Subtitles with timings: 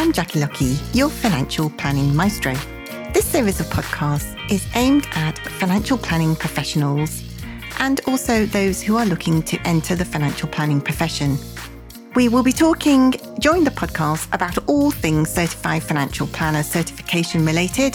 [0.00, 2.54] I'm Jackie Lockie, your financial planning maestro.
[3.12, 7.22] This series of podcasts is aimed at financial planning professionals
[7.80, 11.36] and also those who are looking to enter the financial planning profession.
[12.14, 13.10] We will be talking
[13.40, 17.94] during the podcast about all things certified financial planner certification related,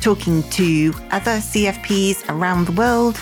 [0.00, 3.20] talking to other CFPs around the world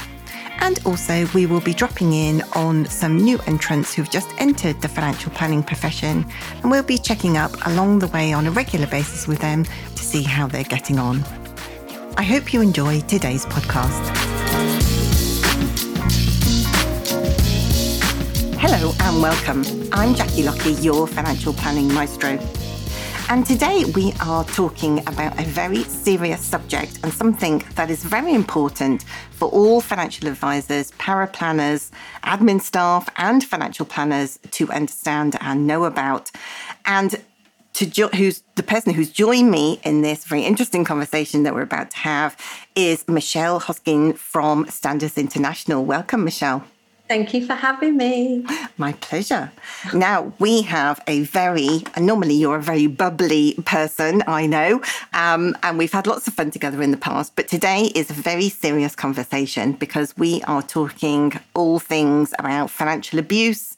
[0.60, 4.88] and also, we will be dropping in on some new entrants who've just entered the
[4.88, 6.26] financial planning profession,
[6.62, 10.02] and we'll be checking up along the way on a regular basis with them to
[10.02, 11.22] see how they're getting on.
[12.16, 14.16] I hope you enjoy today's podcast.
[18.58, 19.64] Hello and welcome.
[19.92, 22.38] I'm Jackie Lockie, your financial planning maestro.
[23.28, 28.32] And today we are talking about a very serious subject and something that is very
[28.32, 31.90] important for all financial advisors, para planners,
[32.22, 36.30] admin staff, and financial planners to understand and know about.
[36.84, 37.20] And
[37.74, 41.62] to jo- who's the person who's joined me in this very interesting conversation that we're
[41.62, 42.36] about to have
[42.76, 45.84] is Michelle Hoskin from Standards International.
[45.84, 46.64] Welcome, Michelle.
[47.08, 48.44] Thank you for having me.
[48.78, 49.52] My pleasure.
[49.94, 54.82] Now, we have a very, normally you're a very bubbly person, I know,
[55.12, 58.14] um, and we've had lots of fun together in the past, but today is a
[58.14, 63.76] very serious conversation because we are talking all things about financial abuse,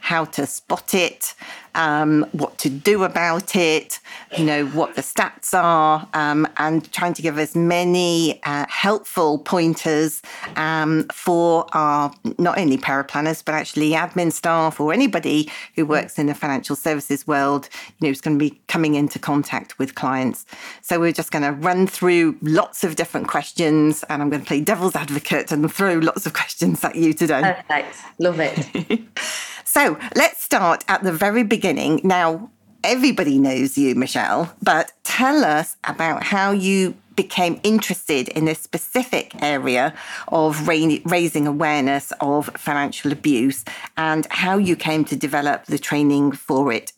[0.00, 1.34] how to spot it,
[1.76, 4.00] um, what to do about it,
[4.36, 9.38] you know, what the stats are, um, and trying to give as many uh, helpful
[9.38, 10.22] pointers
[10.56, 16.26] um, for our not only paraplanners, but actually admin staff or anybody who works in
[16.26, 17.68] the financial services world,
[17.98, 20.46] you know, is going to be coming into contact with clients.
[20.80, 24.46] So we're just going to run through lots of different questions, and I'm going to
[24.46, 27.42] play devil's advocate and throw lots of questions at you today.
[27.68, 27.96] Perfect.
[28.18, 29.00] Love it.
[29.76, 32.00] So let's start at the very beginning.
[32.02, 32.48] Now,
[32.82, 39.32] everybody knows you, Michelle, but tell us about how you became interested in this specific
[39.42, 39.92] area
[40.28, 43.66] of ra- raising awareness of financial abuse
[43.98, 46.92] and how you came to develop the training for it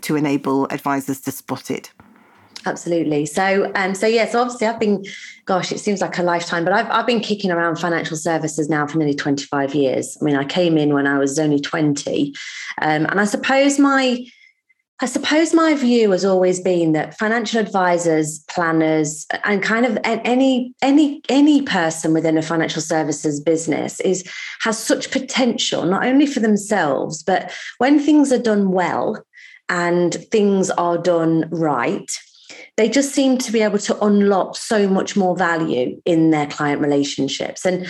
[0.00, 1.92] to enable advisors to spot it.
[2.66, 3.26] Absolutely.
[3.26, 4.26] So, um, so yeah.
[4.26, 5.04] So obviously, I've been,
[5.44, 8.86] gosh, it seems like a lifetime, but I've I've been kicking around financial services now
[8.86, 10.16] for nearly twenty five years.
[10.20, 12.34] I mean, I came in when I was only twenty,
[12.80, 14.24] um, and I suppose my
[15.00, 20.72] I suppose my view has always been that financial advisors, planners, and kind of any
[20.82, 24.24] any any person within a financial services business is
[24.60, 29.22] has such potential, not only for themselves, but when things are done well
[29.68, 32.10] and things are done right,
[32.76, 36.80] they just seem to be able to unlock so much more value in their client
[36.80, 37.64] relationships.
[37.64, 37.86] And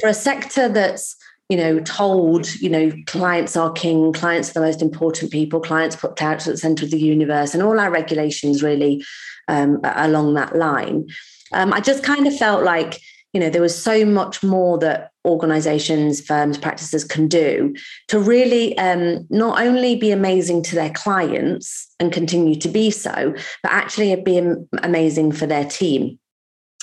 [0.00, 1.16] for a sector that's
[1.50, 5.94] you know, told, you know, clients are king, clients are the most important people, clients
[5.94, 9.04] put out at the center of the universe, and all our regulations really
[9.48, 11.06] um, along that line.
[11.52, 12.98] Um, I just kind of felt like
[13.32, 17.74] you know there was so much more that organizations firms practices can do
[18.08, 23.34] to really um, not only be amazing to their clients and continue to be so
[23.62, 24.40] but actually be
[24.82, 26.18] amazing for their team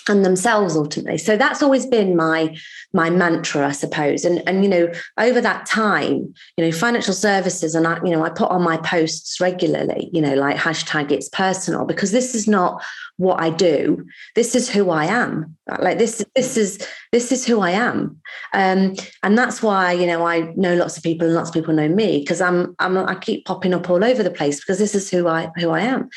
[0.10, 1.18] and themselves ultimately.
[1.18, 2.56] So that's always been my
[2.94, 4.26] my mantra i suppose.
[4.26, 8.24] And and you know over that time you know financial services and i you know
[8.24, 12.48] i put on my posts regularly you know like hashtag it's personal because this is
[12.48, 12.84] not
[13.22, 14.06] what i do
[14.36, 15.56] this is who i am.
[15.80, 18.20] Like this this is this is who i am.
[18.54, 21.74] Um and that's why you know i know lots of people and lots of people
[21.74, 24.96] know me because i'm i'm i keep popping up all over the place because this
[24.96, 26.10] is who i who i am.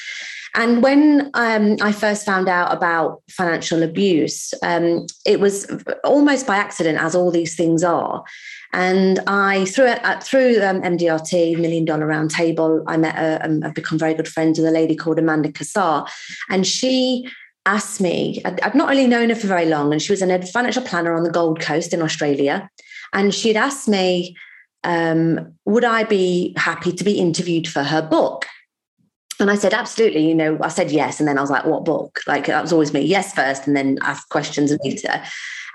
[0.56, 5.66] And when um, I first found out about financial abuse, um, it was
[6.04, 8.22] almost by accident, as all these things are.
[8.74, 13.74] And I through uh, through um, MDRT Million Dollar Roundtable, I met a, um, I've
[13.74, 16.06] become very good friends with a lady called Amanda Cassar,
[16.50, 17.30] and she
[17.66, 18.42] asked me.
[18.44, 21.14] I'd, I'd not really known her for very long, and she was a financial planner
[21.14, 22.68] on the Gold Coast in Australia,
[23.12, 24.36] and she'd asked me,
[24.82, 28.46] um, would I be happy to be interviewed for her book?
[29.38, 30.28] And I said, absolutely.
[30.28, 31.18] You know, I said yes.
[31.18, 32.20] And then I was like, what book?
[32.26, 33.00] Like, that was always me.
[33.00, 35.22] Yes, first, and then ask questions later.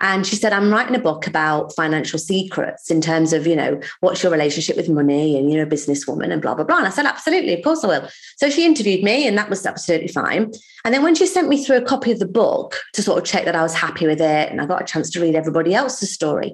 [0.02, 3.80] And she said, I'm writing a book about financial secrets in terms of, you know,
[4.00, 6.78] what's your relationship with money and you're a businesswoman and blah, blah, blah.
[6.78, 8.10] And I said, absolutely, of course I will.
[8.38, 10.52] So she interviewed me and that was absolutely fine.
[10.86, 13.26] And then when she sent me through a copy of the book to sort of
[13.26, 15.74] check that I was happy with it and I got a chance to read everybody
[15.74, 16.54] else's story.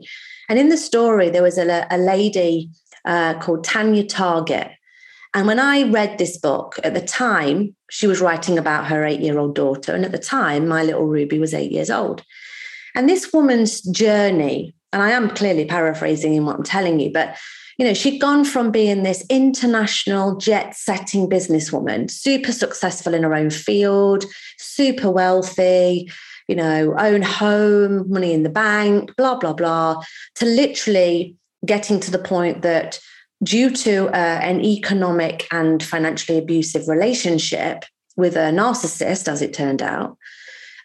[0.49, 2.69] And in the story, there was a, a lady
[3.05, 4.71] uh, called Tanya Target
[5.35, 9.19] and when I read this book at the time, she was writing about her eight
[9.19, 9.93] year old daughter.
[9.93, 12.23] And at the time, my little Ruby was eight years old.
[12.95, 17.37] And this woman's journey, and I am clearly paraphrasing in what I'm telling you, but
[17.77, 23.35] you know, she'd gone from being this international jet setting businesswoman, super successful in her
[23.35, 24.23] own field,
[24.57, 26.09] super wealthy,
[26.47, 30.01] you know, own home, money in the bank, blah, blah, blah,
[30.35, 32.99] to literally getting to the point that
[33.43, 37.83] due to uh, an economic and financially abusive relationship
[38.15, 40.17] with a narcissist, as it turned out,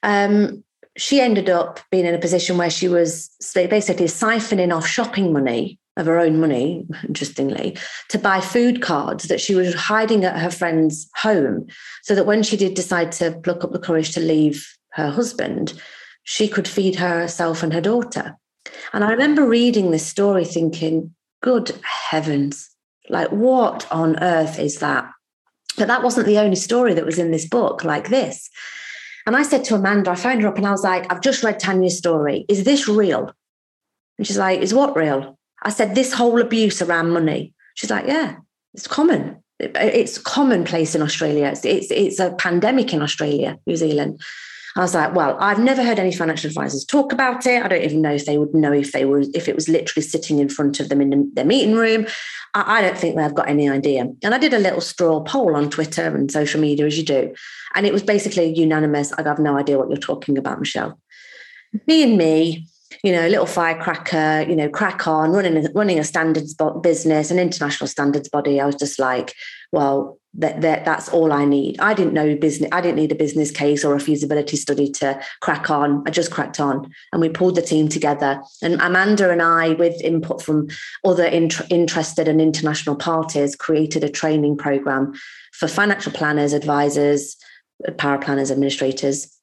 [0.03, 0.65] um,
[0.97, 5.79] she ended up being in a position where she was basically siphoning off shopping money
[5.97, 7.77] of her own money, interestingly,
[8.09, 11.67] to buy food cards that she was hiding at her friend's home
[12.03, 15.81] so that when she did decide to pluck up the courage to leave her husband,
[16.25, 18.37] she could feed herself and her daughter.
[18.93, 22.69] And I remember reading this story thinking, good heavens,
[23.09, 25.11] like what on earth is that?
[25.77, 28.51] But that wasn't the only story that was in this book like this.
[29.31, 31.45] And I said to Amanda, I phoned her up and I was like, I've just
[31.45, 32.45] read Tanya's story.
[32.49, 33.33] Is this real?
[34.19, 35.39] And she's like, Is what real?
[35.63, 37.55] I said, This whole abuse around money.
[37.77, 38.39] She's like, Yeah,
[38.75, 39.41] it's common.
[39.61, 41.47] It's commonplace in Australia.
[41.47, 44.21] It's, it's, it's a pandemic in Australia, New Zealand.
[44.75, 47.63] I was like, well, I've never heard any financial advisors talk about it.
[47.63, 50.05] I don't even know if they would know if they were if it was literally
[50.05, 52.07] sitting in front of them in their meeting room.
[52.55, 54.09] I, don't think they've got any idea.
[54.23, 57.35] And I did a little straw poll on Twitter and social media, as you do,
[57.75, 59.13] and it was basically unanimous.
[59.13, 60.99] I have no idea what you're talking about, Michelle.
[61.87, 62.67] Me and me,
[63.03, 67.89] you know, little firecracker, you know, crack on, running running a standards business, an international
[67.89, 68.61] standards body.
[68.61, 69.35] I was just like,
[69.73, 71.79] well, that, that that's all I need.
[71.81, 72.69] I didn't know business.
[72.73, 76.05] I didn't need a business case or a feasibility study to crack on.
[76.07, 78.41] I just cracked on, and we pulled the team together.
[78.63, 80.69] And Amanda and I, with input from
[81.05, 85.15] other int- interested and international parties, created a training program
[85.53, 87.37] for financial planners, advisors,
[87.89, 89.37] paraplanners, administrators,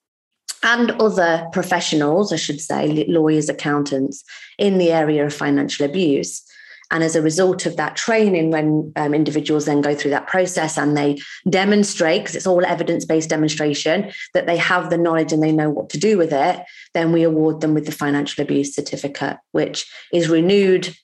[0.62, 4.24] and other professionals, I should say, lawyers, accountants,
[4.58, 6.42] in the area of financial abuse.
[6.90, 10.78] And as a result of that training, when um, individuals then go through that process
[10.78, 11.18] and they
[11.48, 15.70] demonstrate, because it's all evidence based demonstration, that they have the knowledge and they know
[15.70, 16.64] what to do with it,
[16.94, 20.94] then we award them with the financial abuse certificate, which is renewed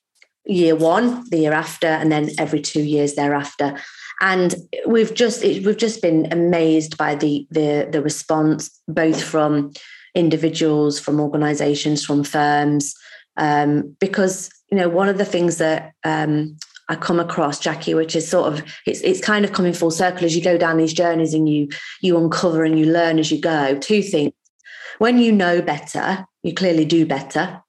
[0.47, 3.79] year one, the year after, and then every two years thereafter.
[4.21, 4.55] And
[4.87, 9.73] we've just we've just been amazed by the the, the response, both from
[10.15, 12.95] individuals, from organisations, from firms,
[13.37, 16.57] um, because you know, one of the things that um,
[16.89, 20.25] I come across, Jackie, which is sort of it's it's kind of coming full circle
[20.25, 21.69] as you go down these journeys and you
[22.01, 23.79] you uncover and you learn as you go.
[23.79, 24.33] Two things:
[24.99, 27.63] when you know better, you clearly do better.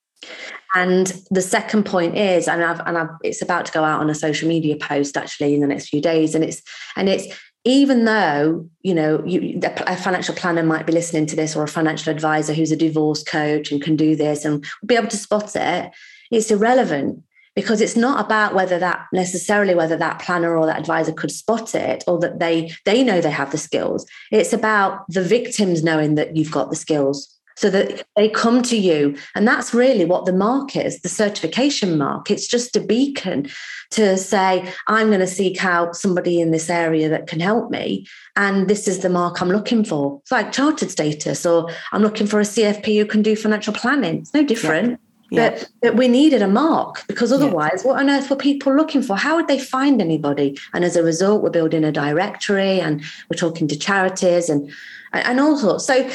[0.74, 4.10] And the second point is, and I've and I've, it's about to go out on
[4.10, 6.64] a social media post actually in the next few days, and it's
[6.96, 7.28] and it's
[7.66, 11.68] even though you know you, a financial planner might be listening to this or a
[11.68, 15.56] financial advisor who's a divorce coach and can do this and be able to spot
[15.56, 15.92] it
[16.32, 17.24] it's irrelevant
[17.56, 21.74] because it's not about whether that necessarily whether that planner or that advisor could spot
[21.74, 24.06] it or that they they know they have the skills.
[24.32, 28.76] It's about the victims knowing that you've got the skills so that they come to
[28.76, 29.18] you.
[29.34, 32.30] And that's really what the mark is the certification mark.
[32.30, 33.48] It's just a beacon
[33.92, 38.06] to say i'm going to seek out somebody in this area that can help me
[38.36, 40.20] and this is the mark i'm looking for.
[40.24, 44.20] It's like chartered status or i'm looking for a cfp who can do financial planning.
[44.20, 44.92] It's no different.
[44.92, 44.98] yeah
[45.32, 45.50] yeah.
[45.50, 47.92] That, that we needed a mark because otherwise, yeah.
[47.92, 49.18] what on earth were people looking for?
[49.18, 50.58] How would they find anybody?
[50.74, 54.72] And as a result, we're building a directory and we're talking to charities and
[55.14, 55.86] and all sorts.
[55.86, 56.10] So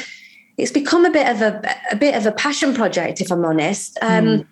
[0.58, 3.98] it's become a bit of a a bit of a passion project, if I'm honest.
[4.02, 4.46] Um, mm.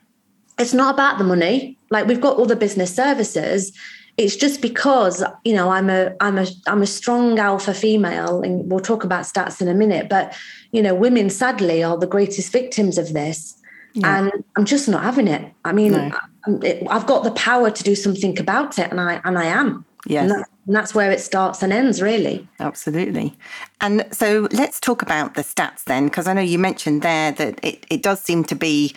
[0.59, 1.79] It's not about the money.
[1.91, 3.73] Like we've got all the business services.
[4.17, 8.69] It's just because you know I'm a I'm a I'm a strong alpha female, and
[8.69, 10.09] we'll talk about stats in a minute.
[10.09, 10.37] But
[10.73, 13.58] you know, women sadly are the greatest victims of this
[13.95, 14.19] yeah.
[14.19, 15.53] and I'm just not having it.
[15.65, 16.11] I mean, no.
[16.47, 19.45] Um, it, I've got the power to do something about it, and I and I
[19.45, 19.85] am.
[20.07, 20.23] Yes.
[20.23, 22.49] And, that, and that's where it starts and ends, really.
[22.61, 23.37] Absolutely.
[23.81, 27.59] And so let's talk about the stats then, because I know you mentioned there that
[27.63, 28.95] it, it does seem to be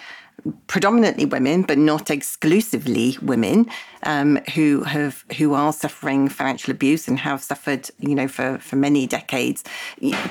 [0.68, 3.68] predominantly women, but not exclusively women,
[4.04, 8.76] um, who have who are suffering financial abuse and have suffered, you know, for, for
[8.76, 9.64] many decades.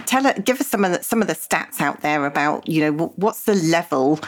[0.07, 3.07] Tell give us some of the, some of the stats out there about, you know,
[3.17, 4.21] what's the level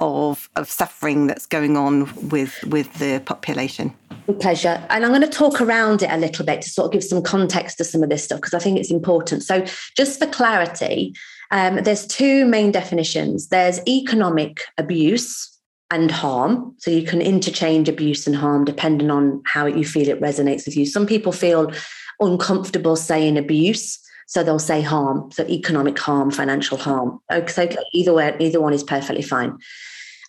[0.00, 3.94] of of suffering that's going on with with the population.
[4.40, 4.84] Pleasure.
[4.90, 7.22] And I'm going to talk around it a little bit to sort of give some
[7.22, 9.42] context to some of this stuff because I think it's important.
[9.42, 9.64] So,
[9.96, 11.14] just for clarity,
[11.50, 13.48] um, there's two main definitions.
[13.48, 15.48] There's economic abuse
[15.90, 16.74] and harm.
[16.78, 20.76] So you can interchange abuse and harm depending on how you feel it resonates with
[20.76, 20.86] you.
[20.86, 21.72] Some people feel
[22.20, 23.98] uncomfortable saying abuse.
[24.26, 27.18] So they'll say harm, so economic harm, financial harm.
[27.32, 29.58] Okay, so either way, either one is perfectly fine.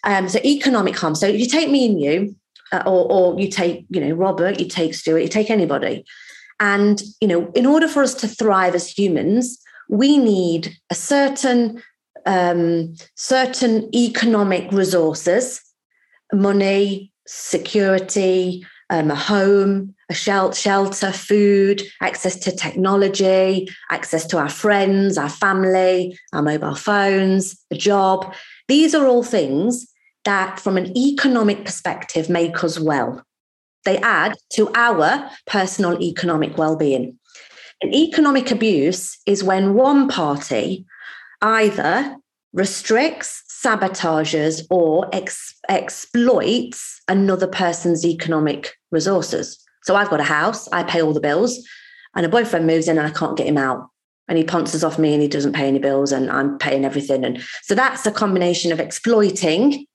[0.03, 1.13] Um, so economic harm.
[1.13, 2.35] So if you take me and you,
[2.71, 6.03] uh, or, or you take, you know, Robert, you take Stuart, you take anybody.
[6.59, 9.61] And, you know, in order for us to thrive as humans,
[9.91, 11.83] we need a certain
[12.25, 15.61] um, certain economic resources,
[16.31, 25.17] money, security, um, a home, a shelter, food, access to technology, access to our friends,
[25.17, 28.33] our family, our mobile phones, a job.
[28.67, 29.87] These are all things
[30.25, 33.23] that, from an economic perspective, make us well.
[33.83, 37.17] They add to our personal economic well being.
[37.81, 40.85] And economic abuse is when one party
[41.41, 42.15] either
[42.53, 49.57] restricts, sabotages, or ex- exploits another person's economic resources.
[49.83, 51.67] So I've got a house, I pay all the bills,
[52.15, 53.87] and a boyfriend moves in and I can't get him out.
[54.27, 57.25] And he pounces off me and he doesn't pay any bills, and I'm paying everything.
[57.25, 59.85] And so that's a combination of exploiting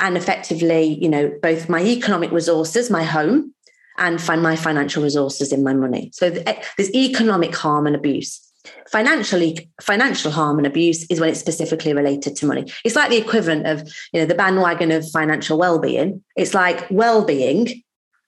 [0.00, 3.54] and effectively, you know, both my economic resources, my home,
[3.98, 6.10] and find my financial resources in my money.
[6.14, 8.44] So eh, there's economic harm and abuse.
[8.90, 12.70] Financially, financial harm and abuse is when it's specifically related to money.
[12.84, 16.22] It's like the equivalent of, you know, the bandwagon of financial well-being.
[16.36, 17.82] It's like well-being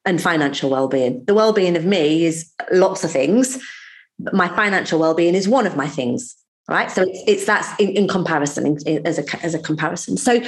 [0.05, 1.25] and financial well-being.
[1.27, 3.59] The well-being of me is lots of things.
[4.19, 6.37] But my financial well-being is one of my things,
[6.69, 6.91] right?
[6.91, 10.19] So it's, it's that's in, in comparison in, in, as a as a comparison.
[10.19, 10.41] So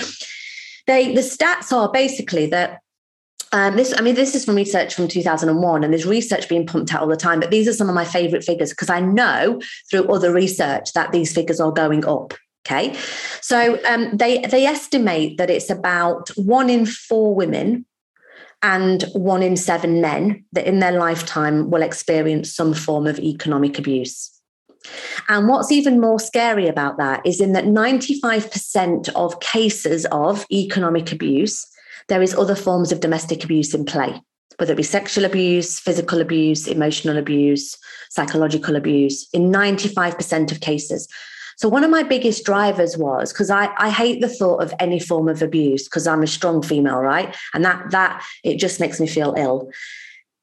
[0.86, 2.80] they the stats are basically that
[3.52, 6.94] um, this, I mean, this is from research from 2001, and there's research being pumped
[6.94, 7.38] out all the time.
[7.38, 11.12] But these are some of my favorite figures because I know through other research that
[11.12, 12.34] these figures are going up.
[12.64, 12.96] Okay,
[13.40, 17.84] so um, they they estimate that it's about one in four women
[18.62, 23.78] and one in seven men that in their lifetime will experience some form of economic
[23.78, 24.30] abuse.
[25.28, 31.12] And what's even more scary about that is in that 95% of cases of economic
[31.12, 31.66] abuse
[32.08, 34.20] there is other forms of domestic abuse in play,
[34.58, 37.76] whether it be sexual abuse, physical abuse, emotional abuse,
[38.10, 41.08] psychological abuse, in 95% of cases.
[41.56, 44.98] So one of my biggest drivers was because I, I hate the thought of any
[44.98, 47.36] form of abuse because I'm a strong female, right?
[47.54, 49.70] And that that it just makes me feel ill.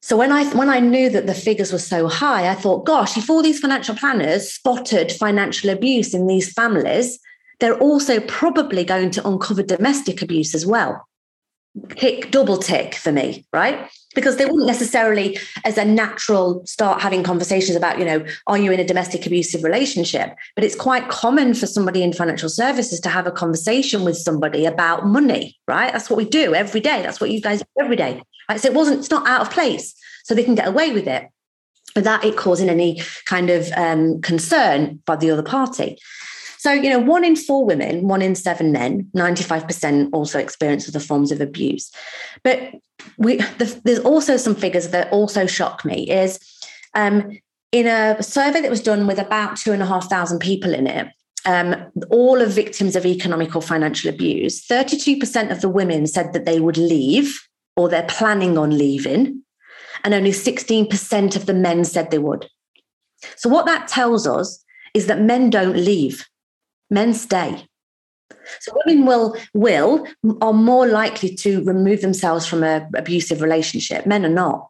[0.01, 3.17] So when I when I knew that the figures were so high, I thought, gosh,
[3.17, 7.19] if all these financial planners spotted financial abuse in these families,
[7.59, 11.08] they're also probably going to uncover domestic abuse as well
[11.95, 13.89] tick double tick for me right?
[14.15, 18.71] Because they wouldn't necessarily as a natural start having conversations about you know are you
[18.71, 20.35] in a domestic abusive relationship?
[20.55, 24.65] But it's quite common for somebody in financial services to have a conversation with somebody
[24.65, 25.93] about money right?
[25.93, 27.01] That's what we do every day.
[27.01, 28.21] That's what you guys do every day.
[28.49, 28.59] Right?
[28.59, 29.93] So it wasn't it's not out of place.
[30.23, 31.27] So they can get away with it.
[31.95, 35.97] Without it causing any kind of um, concern by the other party
[36.59, 40.99] so, you know, one in four women, one in seven men, 95% also experience other
[40.99, 41.89] forms of abuse.
[42.43, 42.73] But
[43.17, 46.37] we, the, there's also some figures that also shock me is
[46.95, 47.39] um,
[47.71, 50.85] in a survey that was done with about two and a half thousand people in
[50.85, 51.07] it,
[51.45, 51.75] um,
[52.09, 56.59] all of victims of economic or financial abuse, 32% of the women said that they
[56.59, 57.39] would leave
[57.77, 59.41] or they're planning on leaving,
[60.03, 62.49] and only 16% of the men said they would.
[63.37, 64.61] So, what that tells us
[64.93, 66.25] is that men don't leave
[66.89, 67.65] men stay.
[68.59, 70.07] So women will will
[70.41, 74.05] are more likely to remove themselves from an abusive relationship.
[74.05, 74.69] Men are not.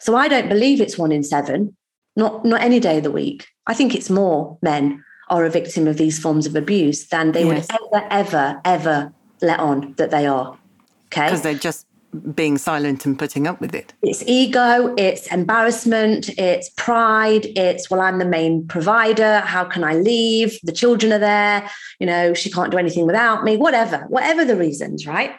[0.00, 1.76] So I don't believe it's one in seven,
[2.16, 3.46] not not any day of the week.
[3.66, 7.44] I think it's more men are a victim of these forms of abuse than they
[7.44, 7.66] yes.
[7.70, 10.58] would ever, ever, ever let on that they are.
[11.06, 11.26] Okay.
[11.26, 11.86] Because they're just
[12.34, 13.92] being silent and putting up with it.
[14.02, 19.40] It's ego, it's embarrassment, it's pride, it's, well, I'm the main provider.
[19.40, 20.58] How can I leave?
[20.62, 21.70] The children are there.
[22.00, 25.32] You know, she can't do anything without me, whatever, whatever the reasons, right?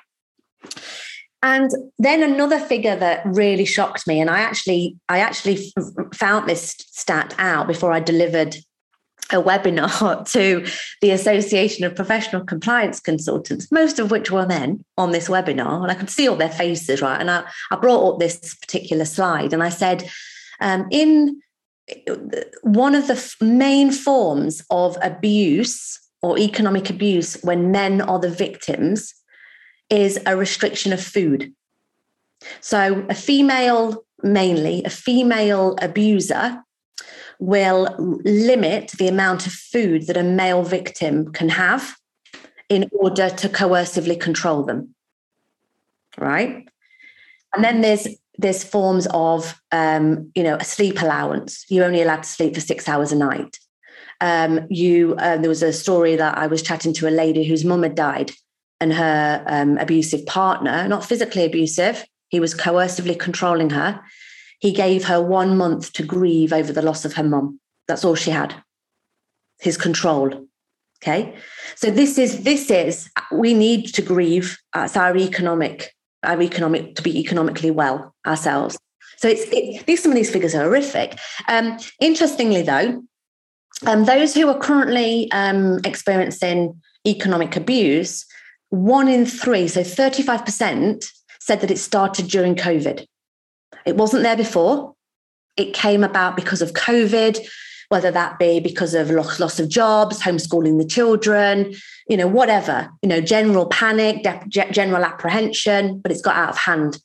[1.44, 5.72] And then another figure that really shocked me, and I actually, I actually
[6.14, 8.58] found this stat out before I delivered
[9.32, 10.66] a webinar to
[11.02, 15.82] the Association of Professional Compliance Consultants, most of which were men on this webinar.
[15.82, 17.20] And I could see all their faces, right?
[17.20, 20.10] And I, I brought up this particular slide and I said,
[20.60, 21.42] um, in
[22.64, 29.14] one of the main forms of abuse or economic abuse when men are the victims
[29.90, 31.54] is a restriction of food.
[32.60, 36.64] So, a female, mainly, a female abuser
[37.40, 41.96] will limit the amount of food that a male victim can have
[42.70, 44.96] in order to coercively control them.
[46.18, 46.68] Right.
[47.54, 51.66] And then there's there's forms of um, you know a sleep allowance.
[51.70, 53.58] You're only allowed to sleep for six hours a night.
[54.22, 57.66] Um, you uh, there was a story that I was chatting to a lady whose
[57.66, 58.32] mum had died,
[58.80, 64.02] and her um, abusive partner, not physically abusive, He was coercively controlling her.
[64.66, 67.60] He gave her one month to grieve over the loss of her mum.
[67.88, 68.56] That's all she had.
[69.60, 70.48] His control.
[71.04, 71.36] Okay.
[71.76, 74.58] So this is this is we need to grieve.
[74.76, 75.94] It's our economic,
[76.24, 78.76] our economic to be economically well ourselves.
[79.18, 81.20] So it's it, these some of these figures are horrific.
[81.48, 83.04] Um, interestingly, though,
[83.86, 88.26] um, those who are currently um, experiencing economic abuse,
[88.70, 91.06] one in three, so 35%,
[91.40, 93.06] said that it started during COVID.
[93.86, 94.96] It wasn't there before.
[95.58, 97.40] It came about because of COVID,
[97.90, 101.76] whether that be because of loss, of jobs, homeschooling the children,
[102.10, 106.58] you know, whatever, you know, general panic, de- general apprehension, but it's got out of
[106.58, 107.00] hand.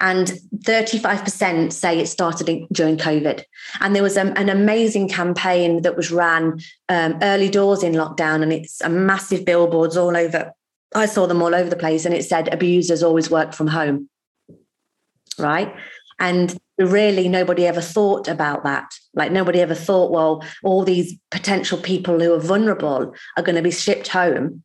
[0.00, 3.42] And 35% say it started during COVID.
[3.80, 8.42] And there was a, an amazing campaign that was ran um, early doors in lockdown,
[8.42, 10.52] and it's a massive billboards all over.
[10.94, 14.10] I saw them all over the place, and it said abusers always work from home.
[15.38, 15.74] Right.
[16.22, 18.90] And really, nobody ever thought about that.
[19.12, 23.62] Like, nobody ever thought, well, all these potential people who are vulnerable are going to
[23.62, 24.62] be shipped home,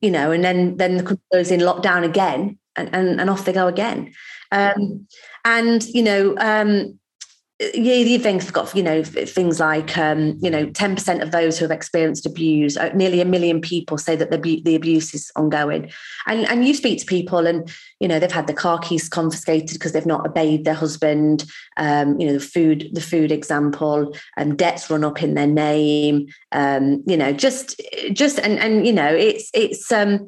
[0.00, 3.44] you know, and then, then the country goes in lockdown again and, and, and off
[3.44, 4.12] they go again.
[4.52, 5.06] Um,
[5.44, 6.98] and you know, um,
[7.58, 11.58] yeah, you think got you know things like um, you know ten percent of those
[11.58, 15.32] who have experienced abuse, uh, nearly a million people say that the the abuse is
[15.36, 15.90] ongoing,
[16.26, 19.72] and and you speak to people and you know they've had the car keys confiscated
[19.72, 21.46] because they've not obeyed their husband,
[21.78, 25.46] um, you know the food the food example, and um, debts run up in their
[25.46, 27.80] name, um, you know just
[28.12, 30.26] just and and you know it's it's um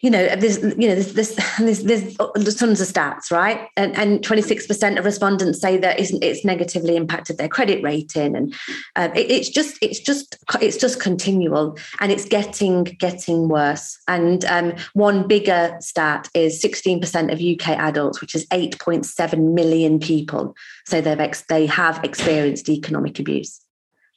[0.00, 3.68] you know, there's you know there's there's, there's, tons of stats, right?
[3.78, 8.54] And and 26% of respondents say that it's negatively impacted their credit rating, and
[8.96, 13.98] um, it, it's just it's just it's just continual, and it's getting getting worse.
[14.06, 20.54] And um, one bigger stat is 16% of UK adults, which is 8.7 million people,
[20.84, 23.62] say they've ex- they have experienced economic abuse.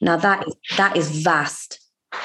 [0.01, 1.79] Now that is that is vast,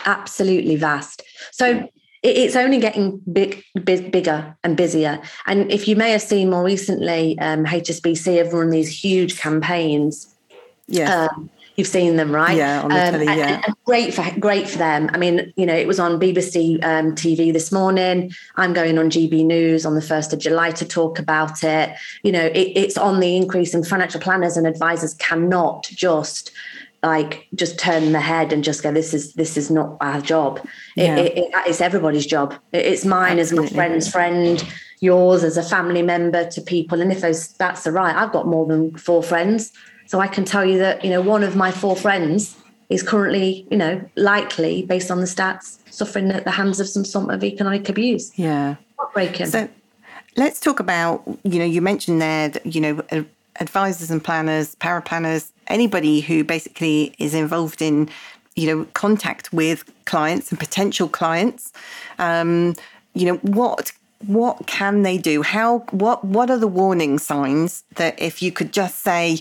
[0.06, 1.22] absolutely vast.
[1.52, 1.88] So
[2.24, 5.20] it's only getting big, big, bigger and busier.
[5.46, 10.34] And if you may have seen more recently, um, HSBC have run these huge campaigns.
[10.88, 11.28] Yeah.
[11.36, 12.56] Um, you've seen them, right?
[12.56, 13.56] Yeah, on the um, telly, yeah.
[13.56, 15.10] And, and great for great for them.
[15.12, 18.32] I mean, you know, it was on BBC um, TV this morning.
[18.56, 21.94] I'm going on GB News on the first of July to talk about it.
[22.22, 26.50] You know, it, it's on the increase, and financial planners and advisors cannot just
[27.04, 30.60] like just turn the head and just go this is this is not our job.
[30.96, 31.16] Yeah.
[31.16, 32.54] it, it, it's everybody's job.
[32.72, 33.66] It's mine Absolutely.
[33.66, 37.84] as my friend's friend yours as a family member to people and if those that's
[37.84, 39.72] the right i've got more than four friends.
[40.06, 42.56] So i can tell you that you know one of my four friends
[42.88, 47.04] is currently you know likely based on the stats suffering at the hands of some
[47.04, 48.36] sort of economic abuse.
[48.38, 48.76] Yeah.
[48.98, 49.46] Heartbreaking.
[49.46, 49.68] So
[50.36, 53.26] let's talk about you know you mentioned there that you know
[53.60, 58.08] advisors and planners paraplanners anybody who basically is involved in
[58.56, 61.72] you know contact with clients and potential clients
[62.18, 62.74] um,
[63.14, 63.92] you know what
[64.26, 65.42] what can they do?
[65.42, 69.38] How what what are the warning signs that if you could just say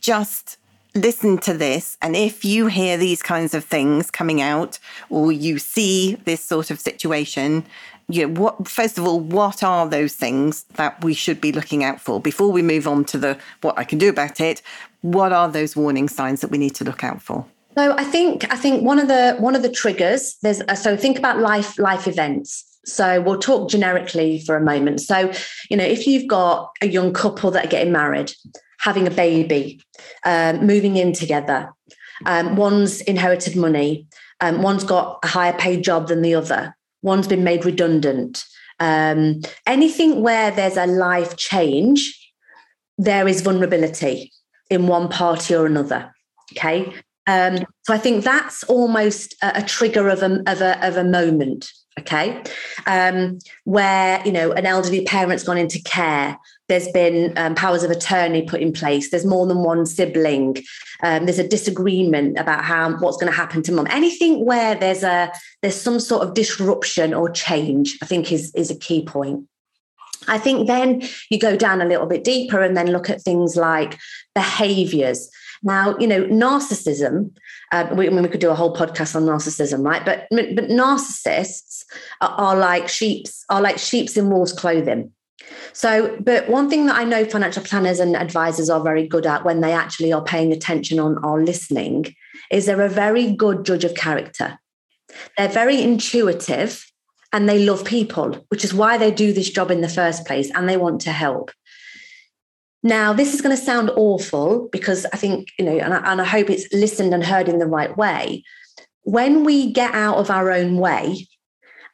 [0.00, 0.58] just
[0.94, 5.58] listen to this and if you hear these kinds of things coming out or you
[5.58, 7.64] see this sort of situation
[8.08, 11.84] you know, what first of all, what are those things that we should be looking
[11.84, 14.62] out for before we move on to the what I can do about it?
[15.02, 17.46] What are those warning signs that we need to look out for?
[17.74, 20.96] So I think I think one of the one of the triggers there's uh, so
[20.96, 22.68] think about life life events.
[22.84, 25.00] So we'll talk generically for a moment.
[25.00, 25.32] So
[25.70, 28.32] you know if you've got a young couple that are getting married,
[28.78, 29.80] having a baby,
[30.24, 31.72] um, moving in together,
[32.26, 34.06] um, one's inherited money,
[34.40, 38.44] um, one's got a higher paid job than the other one's been made redundant.
[38.80, 42.18] Um, anything where there's a life change,
[42.98, 44.32] there is vulnerability
[44.70, 46.12] in one party or another.
[46.52, 46.92] Okay.
[47.26, 51.04] Um, so I think that's almost a, a trigger of a, of a, of a
[51.04, 52.42] moment okay?
[52.86, 56.38] Um, where you know an elderly parent's gone into care.
[56.68, 59.10] There's been um, powers of attorney put in place.
[59.10, 60.56] There's more than one sibling.
[61.02, 63.86] Um, there's a disagreement about how what's going to happen to mum.
[63.90, 68.70] Anything where there's a there's some sort of disruption or change i think is is
[68.70, 69.46] a key point.
[70.28, 73.56] I think then you go down a little bit deeper and then look at things
[73.56, 73.98] like
[74.34, 75.28] behaviors.
[75.62, 77.30] Now, you know, narcissism,
[77.72, 80.04] uh, we, I mean, we could do a whole podcast on narcissism, right?
[80.04, 81.84] But, but narcissists
[82.20, 85.12] are, are like sheep's, are like sheep's in wolves' clothing.
[85.72, 89.44] So, but one thing that I know financial planners and advisors are very good at
[89.44, 92.14] when they actually are paying attention on or listening
[92.50, 94.58] is they're a very good judge of character.
[95.36, 96.86] They're very intuitive
[97.32, 100.50] and they love people, which is why they do this job in the first place
[100.54, 101.50] and they want to help.
[102.82, 106.20] Now, this is going to sound awful because I think, you know, and I, and
[106.20, 108.42] I hope it's listened and heard in the right way.
[109.02, 111.28] When we get out of our own way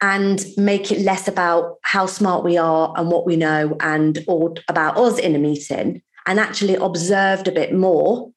[0.01, 4.57] and make it less about how smart we are and what we know and all
[4.69, 8.31] about us in a meeting and actually observed a bit more,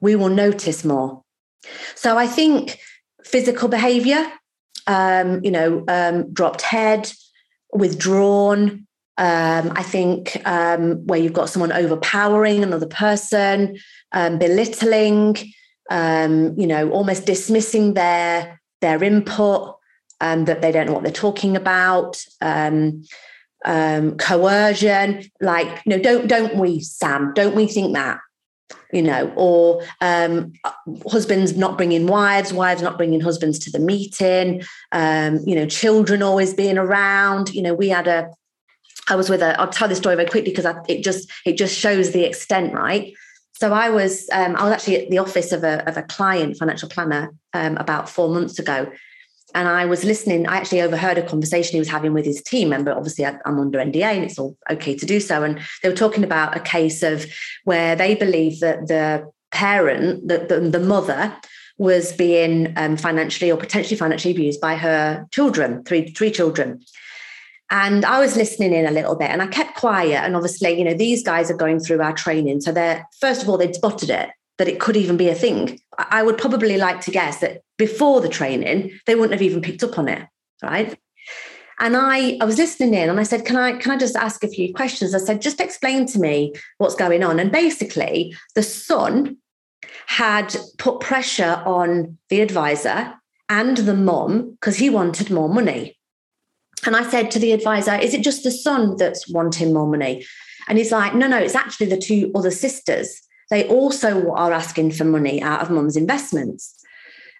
[0.00, 1.22] we will notice more.
[1.94, 2.78] So I think
[3.24, 4.30] physical behavior,
[4.86, 7.12] um, you know, um, dropped head,
[7.72, 8.86] withdrawn.
[9.20, 13.76] Um, I think um, where you've got someone overpowering another person,
[14.12, 15.36] um, belittling,
[15.90, 19.76] um, you know, almost dismissing their their input,
[20.22, 23.02] um, that they don't know what they're talking about, um,
[24.16, 25.30] coercion.
[25.42, 27.32] Like, you know, don't don't we, Sam?
[27.34, 28.20] Don't we think that?
[28.90, 29.82] You know, or
[31.10, 34.62] husbands not bringing wives, wives not bringing husbands to the meeting.
[34.94, 37.54] You know, children always being around.
[37.54, 38.30] You know, we had a.
[39.10, 39.60] I was with a.
[39.60, 43.12] I'll tell this story very quickly because it just it just shows the extent, right?
[43.52, 46.56] So I was um, I was actually at the office of a of a client
[46.56, 48.90] financial planner um, about four months ago,
[49.54, 50.46] and I was listening.
[50.46, 52.92] I actually overheard a conversation he was having with his team member.
[52.92, 55.42] Obviously, I'm under NDA and it's all okay to do so.
[55.42, 57.26] And they were talking about a case of
[57.64, 61.36] where they believe that the parent, the, the, the mother,
[61.78, 66.80] was being um, financially or potentially financially abused by her children, three three children.
[67.70, 70.24] And I was listening in a little bit and I kept quiet.
[70.24, 72.60] And obviously, you know, these guys are going through our training.
[72.60, 75.80] So they're, first of all, they'd spotted it that it could even be a thing.
[75.96, 79.82] I would probably like to guess that before the training, they wouldn't have even picked
[79.84, 80.26] up on it,
[80.62, 80.98] right?
[81.78, 84.44] And I, I was listening in and I said, Can I can I just ask
[84.44, 85.14] a few questions?
[85.14, 87.40] I said, just explain to me what's going on.
[87.40, 89.38] And basically, the son
[90.06, 93.14] had put pressure on the advisor
[93.48, 95.98] and the mom because he wanted more money.
[96.86, 100.24] And I said to the advisor, Is it just the son that's wanting more money?
[100.68, 104.92] And he's like, No, no, it's actually the two other sisters they also are asking
[104.92, 106.76] for money out of mum's investments.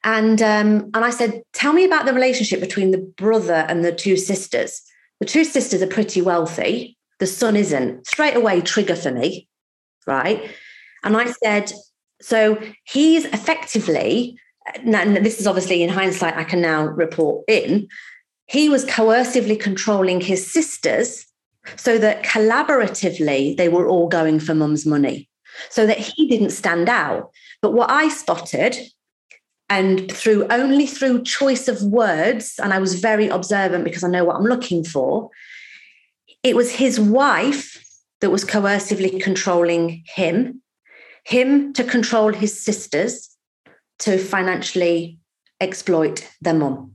[0.02, 3.92] And um, and I said, tell me about the relationship between the brother and the
[3.92, 4.82] two sisters.
[5.20, 6.96] The two sisters are pretty wealthy.
[7.18, 8.06] The son isn't.
[8.06, 9.46] Straight away, trigger for me,
[10.06, 10.50] right?
[11.04, 11.72] And I said,
[12.22, 14.38] so he's effectively,
[14.82, 17.88] now this is obviously in hindsight, I can now report in.
[18.50, 21.24] He was coercively controlling his sisters
[21.76, 25.28] so that collaboratively they were all going for mum's money
[25.68, 27.30] so that he didn't stand out.
[27.62, 28.76] But what I spotted,
[29.68, 34.24] and through only through choice of words, and I was very observant because I know
[34.24, 35.30] what I'm looking for,
[36.42, 37.80] it was his wife
[38.20, 40.60] that was coercively controlling him,
[41.24, 43.30] him to control his sisters,
[44.00, 45.20] to financially
[45.60, 46.94] exploit their mum.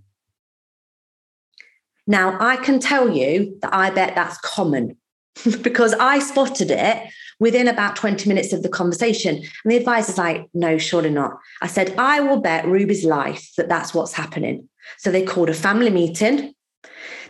[2.08, 4.98] Now, I can tell you that I bet that's common
[5.62, 7.04] because I spotted it
[7.40, 9.36] within about 20 minutes of the conversation.
[9.36, 11.38] And the advisor's like, no, surely not.
[11.62, 14.70] I said, I will bet Ruby's life that that's what's happening.
[14.98, 16.54] So they called a family meeting.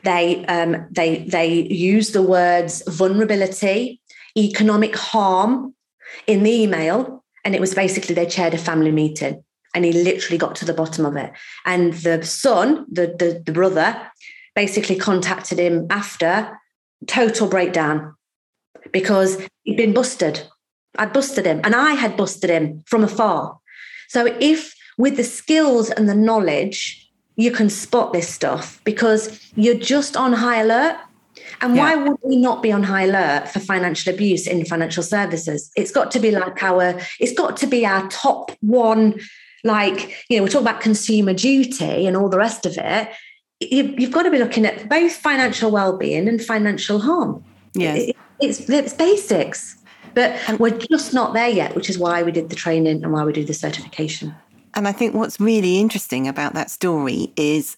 [0.04, 4.02] They, um, they, they used the words vulnerability,
[4.38, 5.74] economic harm
[6.28, 7.24] in the email.
[7.44, 9.44] And it was basically they chaired a family meeting
[9.76, 11.32] and he literally got to the bottom of it.
[11.66, 14.10] And the son, the, the, the brother,
[14.56, 16.58] basically contacted him after
[17.08, 18.16] total breakdown
[18.92, 20.42] because he'd been busted.
[20.98, 23.60] I'd busted him and I had busted him from afar.
[24.08, 29.78] So if with the skills and the knowledge, you can spot this stuff because you're
[29.78, 30.98] just on high alert.
[31.62, 31.82] And yeah.
[31.82, 35.70] why would we not be on high alert for financial abuse in financial services?
[35.76, 39.20] It's got to be like our, it's got to be our top one,
[39.64, 43.10] like, you know, we talk about consumer duty and all the rest of it.
[43.60, 47.44] You, have got to be looking at both financial well-being and financial harm.
[47.74, 48.12] Yes.
[48.42, 49.78] It's, it's basics,
[50.14, 53.24] but we're just not there yet, which is why we did the training and why
[53.24, 54.36] we do the certification.
[54.74, 57.78] And I think what's really interesting about that story is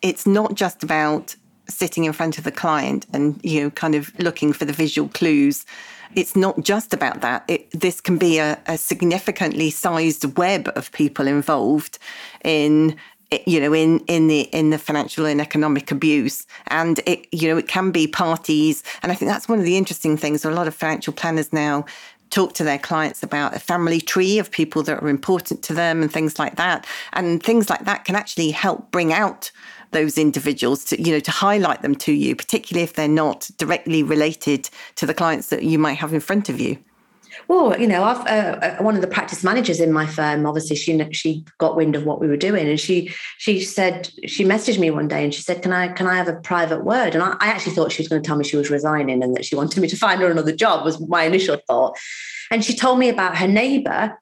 [0.00, 1.36] it's not just about
[1.68, 5.08] sitting in front of the client and you know kind of looking for the visual
[5.10, 5.66] clues
[6.14, 10.90] it's not just about that it, this can be a, a significantly sized web of
[10.92, 11.98] people involved
[12.42, 12.96] in
[13.46, 16.46] you know in in the in the financial and economic abuse.
[16.68, 18.82] And it you know it can be parties.
[19.02, 20.44] And i think that's one of the interesting things.
[20.44, 21.84] A lot of financial planners now
[22.30, 26.02] talk to their clients about a family tree of people that are important to them
[26.02, 26.86] and things like that.
[27.14, 29.50] And things like that can actually help bring out
[29.90, 34.02] those individuals to you know to highlight them to you particularly if they're not directly
[34.02, 36.76] related to the clients that you might have in front of you
[37.46, 38.24] Well, you know, uh,
[38.78, 40.44] uh, one of the practice managers in my firm.
[40.44, 44.44] Obviously, she she got wind of what we were doing, and she she said she
[44.44, 47.14] messaged me one day and she said, "Can I can I have a private word?"
[47.14, 49.36] And I, I actually thought she was going to tell me she was resigning and
[49.36, 50.84] that she wanted me to find her another job.
[50.84, 51.96] Was my initial thought,
[52.50, 54.18] and she told me about her neighbour,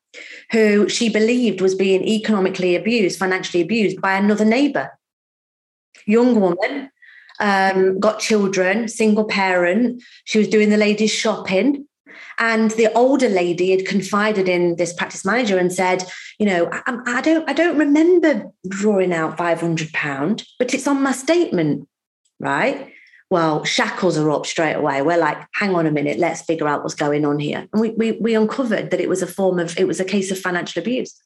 [0.53, 4.91] who she believed was being economically abused, financially abused by another neighbour,
[6.07, 6.91] young woman,
[7.41, 10.03] um, got children, single parent.
[10.25, 11.87] She was doing the ladies' shopping
[12.39, 16.05] and the older lady had confided in this practice manager and said,
[16.39, 20.87] you know, I, I don't, I don't remember drawing out five hundred pound, but it's
[20.87, 21.89] on my statement,
[22.39, 22.93] right?
[23.29, 25.03] Well, shackles are up straight away.
[25.03, 27.67] We're like, hang on a minute, let's figure out what's going on here.
[27.73, 30.31] And we, we, we uncovered that it was a form of, it was a case
[30.31, 31.21] of financial abuse.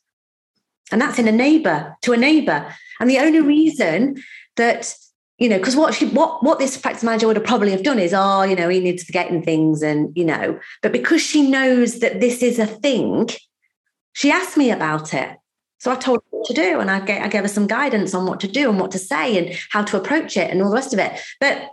[0.93, 2.75] And that's in a neighbor to a neighbor.
[3.01, 4.23] And the only reason
[4.57, 4.95] that
[5.41, 7.99] you know, because what she what what this practice manager would have probably have done
[7.99, 11.23] is, oh, you know, he needs to get in things, and you know, but because
[11.23, 13.29] she knows that this is a thing,
[14.13, 15.37] she asked me about it.
[15.79, 18.15] So I told her what to do, and I gave, I gave her some guidance
[18.15, 20.69] on what to do and what to say and how to approach it and all
[20.69, 21.19] the rest of it.
[21.41, 21.71] But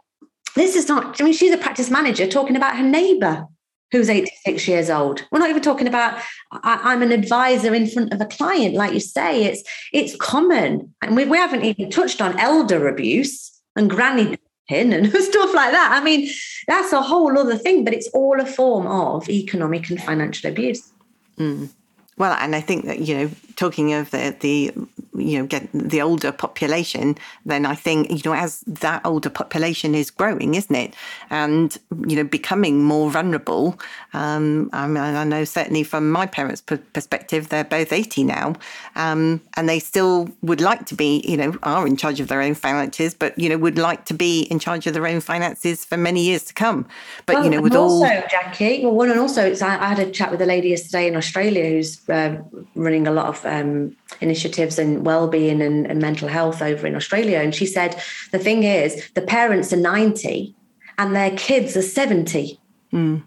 [0.56, 1.20] this is not.
[1.20, 3.48] I mean, she's a practice manager talking about her neighbour
[3.92, 5.26] who's 86 years old.
[5.30, 8.94] We're not even talking about I, am an advisor in front of a client, like
[8.94, 9.44] you say.
[9.44, 14.38] It's it's common, and we, we haven't even touched on elder abuse and granny
[14.68, 15.98] pin and stuff like that.
[16.00, 16.30] I mean,
[16.68, 20.92] that's a whole other thing, but it's all a form of economic and financial abuse.
[21.38, 21.70] Mm.
[22.18, 24.72] Well, and I think that you know, talking of the the
[25.18, 29.94] you know get the older population, then I think you know as that older population
[29.94, 30.96] is growing, isn't it,
[31.30, 31.78] and
[32.08, 33.80] you know becoming more vulnerable.
[34.14, 38.56] Um, I, mean, I know certainly from my parents' perspective, they're both eighty now,
[38.96, 42.42] um, and they still would like to be, you know, are in charge of their
[42.42, 45.86] own finances, but you know would like to be in charge of their own finances
[45.86, 46.88] for many years to come.
[47.28, 50.00] But well, you know, with also, all Jackie, well, one and also, I, I had
[50.00, 52.38] a chat with a lady yesterday in Australia who's uh,
[52.76, 57.39] running a lot of um, initiatives and well-being and, and mental health over in Australia,
[57.39, 60.56] and she said the thing is the parents are ninety
[60.98, 62.60] and their kids are seventy.
[62.93, 63.24] Mm.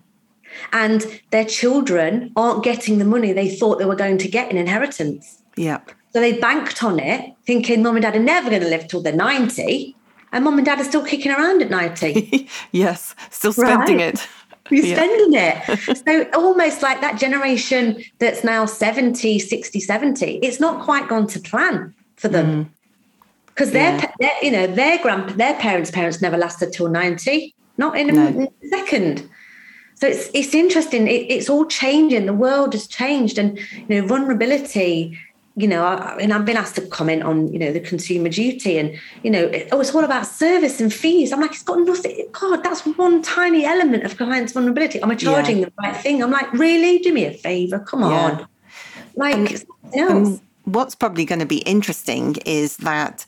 [0.72, 4.56] And their children aren't getting the money they thought they were going to get in
[4.56, 5.42] inheritance.
[5.56, 5.80] Yeah.
[6.12, 9.00] So they banked on it, thinking mum and dad are never going to live till
[9.00, 9.96] they're 90.
[10.32, 12.48] And mum and dad are still kicking around at 90.
[12.72, 14.14] yes, still spending right.
[14.14, 14.28] it.
[14.70, 14.94] You're yeah.
[14.96, 15.98] spending it.
[16.06, 21.40] so almost like that generation that's now 70, 60, 70, it's not quite gone to
[21.40, 22.72] plan for them.
[23.46, 23.72] Because mm.
[23.72, 28.11] their, their, you know, their grand, their parents' parents never lasted till 90, not in
[28.11, 28.52] a, no.
[28.68, 29.28] second.
[29.96, 31.06] So it's it's interesting.
[31.09, 32.24] It, it's all changing.
[32.24, 35.18] The world has changed, and you know, vulnerability
[35.56, 38.78] you know, I, and I've been asked to comment on, you know, the consumer duty
[38.78, 41.32] and, you know, it, oh, it's all about service and fees.
[41.32, 42.28] I'm like, it's got nothing.
[42.32, 45.00] God, that's one tiny element of client's vulnerability.
[45.02, 45.64] Am I charging yeah.
[45.66, 46.22] the right thing?
[46.22, 46.98] I'm like, really?
[47.00, 47.80] Do me a favor.
[47.80, 48.38] Come on.
[48.38, 48.46] Yeah.
[49.16, 53.26] Like, and, what's probably going to be interesting is that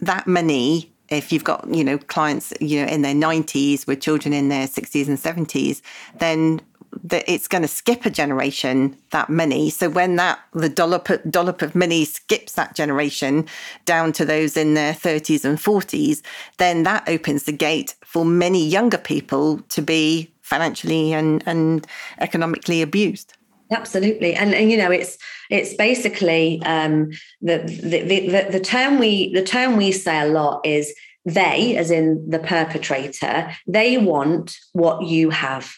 [0.00, 4.32] that money if you've got you know clients you know in their 90s with children
[4.32, 5.80] in their 60s and 70s
[6.18, 6.60] then
[7.02, 9.70] that it's going to skip a generation that many.
[9.70, 13.46] So when that the dollop dollop of money skips that generation
[13.84, 16.22] down to those in their 30s and 40s,
[16.58, 21.86] then that opens the gate for many younger people to be financially and, and
[22.20, 23.34] economically abused.
[23.70, 25.16] Absolutely, and, and you know it's
[25.50, 30.64] it's basically um, the, the the the term we the term we say a lot
[30.64, 35.74] is they, as in the perpetrator, they want what you have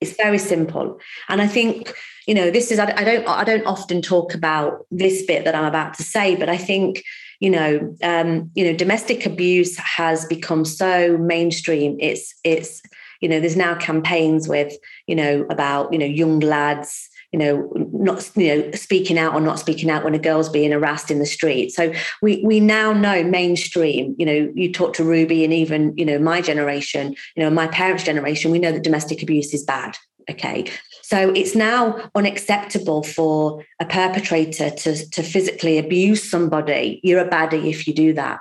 [0.00, 0.98] it's very simple.
[1.28, 1.94] And I think,
[2.26, 5.64] you know, this is, I, don't, I don't often talk about this bit that I'm
[5.64, 7.02] about to say, but I think,
[7.40, 11.96] you know, um, you know, domestic abuse has become so mainstream.
[12.00, 12.82] It's, it's,
[13.20, 14.72] you know, there's now campaigns with,
[15.06, 19.40] you know, about, you know, young lads, you know, not you know speaking out or
[19.40, 21.70] not speaking out when a girl's being harassed in the street.
[21.70, 24.16] So we we now know mainstream.
[24.18, 27.68] You know, you talk to Ruby and even you know my generation, you know, my
[27.68, 28.50] parents' generation.
[28.50, 29.96] We know that domestic abuse is bad.
[30.30, 30.70] Okay,
[31.02, 37.00] so it's now unacceptable for a perpetrator to, to physically abuse somebody.
[37.02, 38.38] You're a baddie if you do that.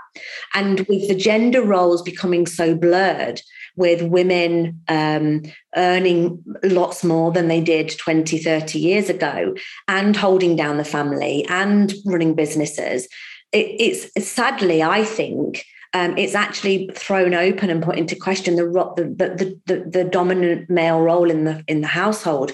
[0.54, 3.42] And with the gender roles becoming so blurred,
[3.80, 5.42] with women um,
[5.78, 9.56] earning lots more than they did 20, 30 years ago,
[9.88, 13.08] and holding down the family and running businesses.
[13.54, 15.64] It, it's sadly, I think,
[15.94, 18.66] um, it's actually thrown open and put into question the,
[18.98, 22.52] the, the, the, dominant male role in the in the household.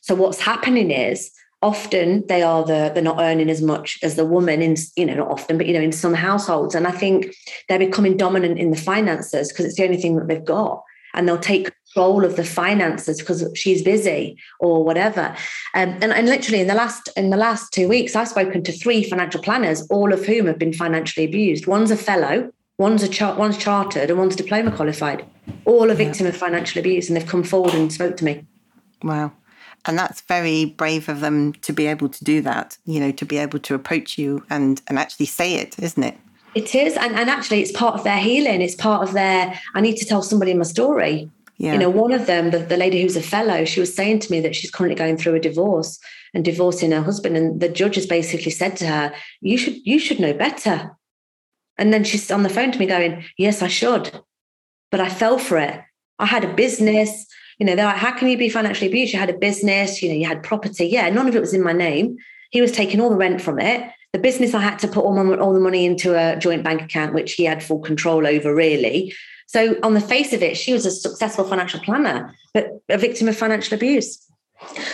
[0.00, 1.30] So what's happening is
[1.62, 5.14] often they are the they're not earning as much as the woman in you know
[5.14, 7.34] not often but you know in some households and i think
[7.68, 10.82] they're becoming dominant in the finances because it's the only thing that they've got
[11.14, 15.36] and they'll take control of the finances because she's busy or whatever.
[15.74, 18.72] Um, and, and literally in the last in the last two weeks, I've spoken to
[18.72, 21.66] three financial planners, all of whom have been financially abused.
[21.66, 25.24] One's a fellow, one's a char- one's chartered, and one's diploma qualified.
[25.64, 26.30] All a victim yeah.
[26.32, 28.46] of financial abuse, and they've come forward and spoke to me.
[29.02, 29.32] Wow.
[29.84, 33.24] And that's very brave of them to be able to do that, you know, to
[33.24, 36.16] be able to approach you and, and actually say it, isn't it?
[36.54, 36.96] It is.
[36.96, 38.60] And, and actually, it's part of their healing.
[38.60, 41.30] It's part of their, I need to tell somebody my story.
[41.58, 41.74] Yeah.
[41.74, 44.30] You know, one of them, the, the lady who's a fellow, she was saying to
[44.32, 45.98] me that she's currently going through a divorce
[46.34, 47.36] and divorcing her husband.
[47.36, 50.96] And the judge has basically said to her, You should you should know better.
[51.78, 54.10] And then she's on the phone to me going, Yes, I should.
[54.90, 55.80] But I fell for it.
[56.18, 57.26] I had a business.
[57.62, 59.12] You know, they're like, How can you be financially abused?
[59.12, 60.86] You had a business, you know, you had property.
[60.86, 62.16] Yeah, none of it was in my name.
[62.50, 65.14] He was taking all the rent from it the business I had to put all,
[65.14, 68.52] my, all the money into a joint bank account, which he had full control over,
[68.52, 69.14] really.
[69.46, 73.28] So, on the face of it, she was a successful financial planner, but a victim
[73.28, 74.18] of financial abuse.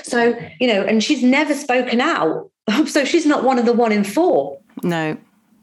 [0.02, 2.50] So, you know, and she's never spoken out.
[2.86, 4.60] So, she's not one of the one in four.
[4.82, 5.16] No,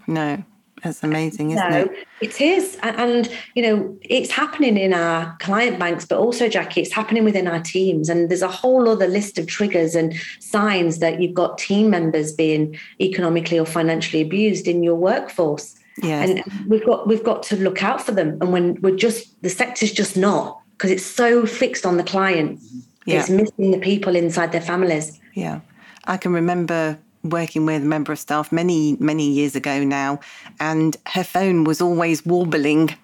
[0.08, 0.44] no.
[0.86, 2.08] That's amazing, isn't no, it?
[2.22, 2.78] It is.
[2.84, 7.24] And, and, you know, it's happening in our client banks, but also, Jackie, it's happening
[7.24, 8.08] within our teams.
[8.08, 12.32] And there's a whole other list of triggers and signs that you've got team members
[12.32, 15.74] being economically or financially abused in your workforce.
[16.04, 16.30] Yes.
[16.30, 18.38] And we've got we've got to look out for them.
[18.40, 22.60] And when we're just the sector's just not, because it's so fixed on the client.
[23.08, 23.22] Yeah.
[23.22, 25.20] It's missing the people inside their families.
[25.34, 25.62] Yeah.
[26.04, 30.20] I can remember working with a member of staff many, many years ago now,
[30.60, 32.96] and her phone was always warbling.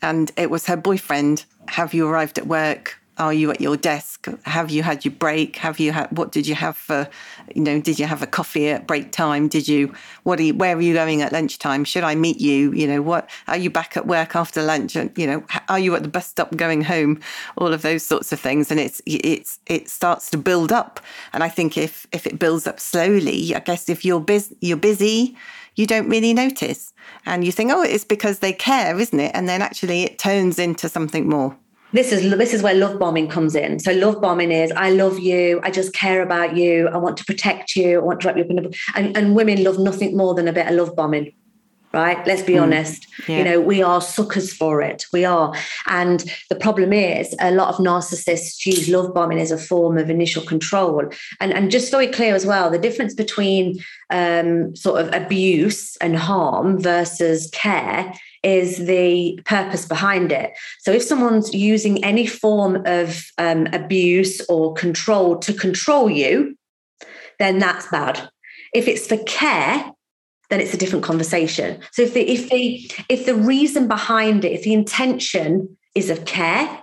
[0.00, 1.44] And it was her boyfriend.
[1.68, 2.98] Have you arrived at work?
[3.18, 4.28] Are you at your desk?
[4.44, 5.56] Have you had your break?
[5.56, 7.08] Have you had what did you have for
[7.54, 9.48] you know, did you have a coffee at break time?
[9.48, 11.84] Did you what are you where are you going at lunchtime?
[11.84, 12.72] Should I meet you?
[12.72, 14.96] You know, what are you back at work after lunch?
[14.96, 17.20] And you know, are you at the bus stop going home?
[17.56, 18.70] All of those sorts of things.
[18.70, 21.00] And it's it's it starts to build up.
[21.32, 24.76] And I think if if it builds up slowly, I guess if you're busy you're
[24.76, 25.36] busy,
[25.74, 26.92] you don't really notice.
[27.24, 29.32] And you think, oh, it's because they care, isn't it?
[29.34, 31.56] And then actually it turns into something more
[31.92, 33.78] this is this is where love bombing comes in.
[33.78, 37.24] So love bombing is I love you, I just care about you, I want to
[37.24, 40.16] protect you, I want to wrap you up in a and, and women love nothing
[40.16, 41.32] more than a bit of love bombing.
[41.90, 42.24] Right?
[42.26, 42.62] Let's be mm.
[42.62, 43.06] honest.
[43.26, 43.38] Yeah.
[43.38, 45.06] You know, we are suckers for it.
[45.10, 45.54] We are.
[45.86, 50.10] And the problem is a lot of narcissists use love bombing as a form of
[50.10, 51.08] initial control.
[51.40, 53.78] And, and just very clear as well, the difference between
[54.10, 60.52] um, sort of abuse and harm versus care is the purpose behind it.
[60.80, 66.56] So if someone's using any form of um, abuse or control to control you,
[67.38, 68.28] then that's bad.
[68.74, 69.92] If it's for care,
[70.50, 71.80] then it's a different conversation.
[71.92, 76.24] So if the if the if the reason behind it, if the intention is of
[76.24, 76.82] care,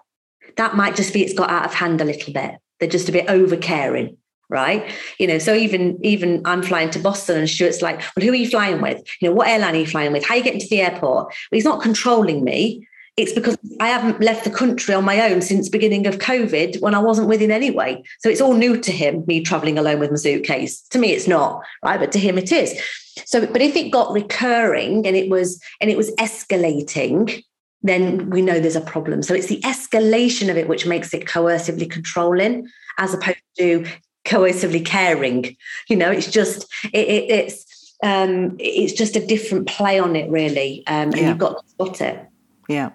[0.58, 2.56] that might just be it's got out of hand a little bit.
[2.80, 4.18] They're just a bit over caring
[4.50, 4.92] right?
[5.20, 8.36] You know so even even i'm flying to boston and stuart's like well who are
[8.36, 9.02] you flying with?
[9.22, 10.26] You know what airline are you flying with?
[10.26, 11.26] How are you getting to the airport?
[11.26, 12.88] Well, he's not controlling me.
[13.18, 16.94] It's because i haven't left the country on my own since beginning of covid when
[16.94, 18.04] i wasn't with him anyway.
[18.20, 20.82] So it's all new to him me traveling alone with my suitcase.
[20.90, 22.00] To me it's not right?
[22.00, 22.80] But to him it is.
[23.26, 27.44] So but if it got recurring and it was and it was escalating
[27.84, 29.22] then we know there's a problem.
[29.22, 33.86] So it's the escalation of it which makes it coercively controlling as opposed to
[34.26, 35.56] coercively caring.
[35.88, 40.30] You know, it's just it, it, it's um, it's just a different play on it,
[40.30, 41.30] really, um, and yeah.
[41.30, 42.28] you've got to spot it.
[42.68, 42.92] Yeah,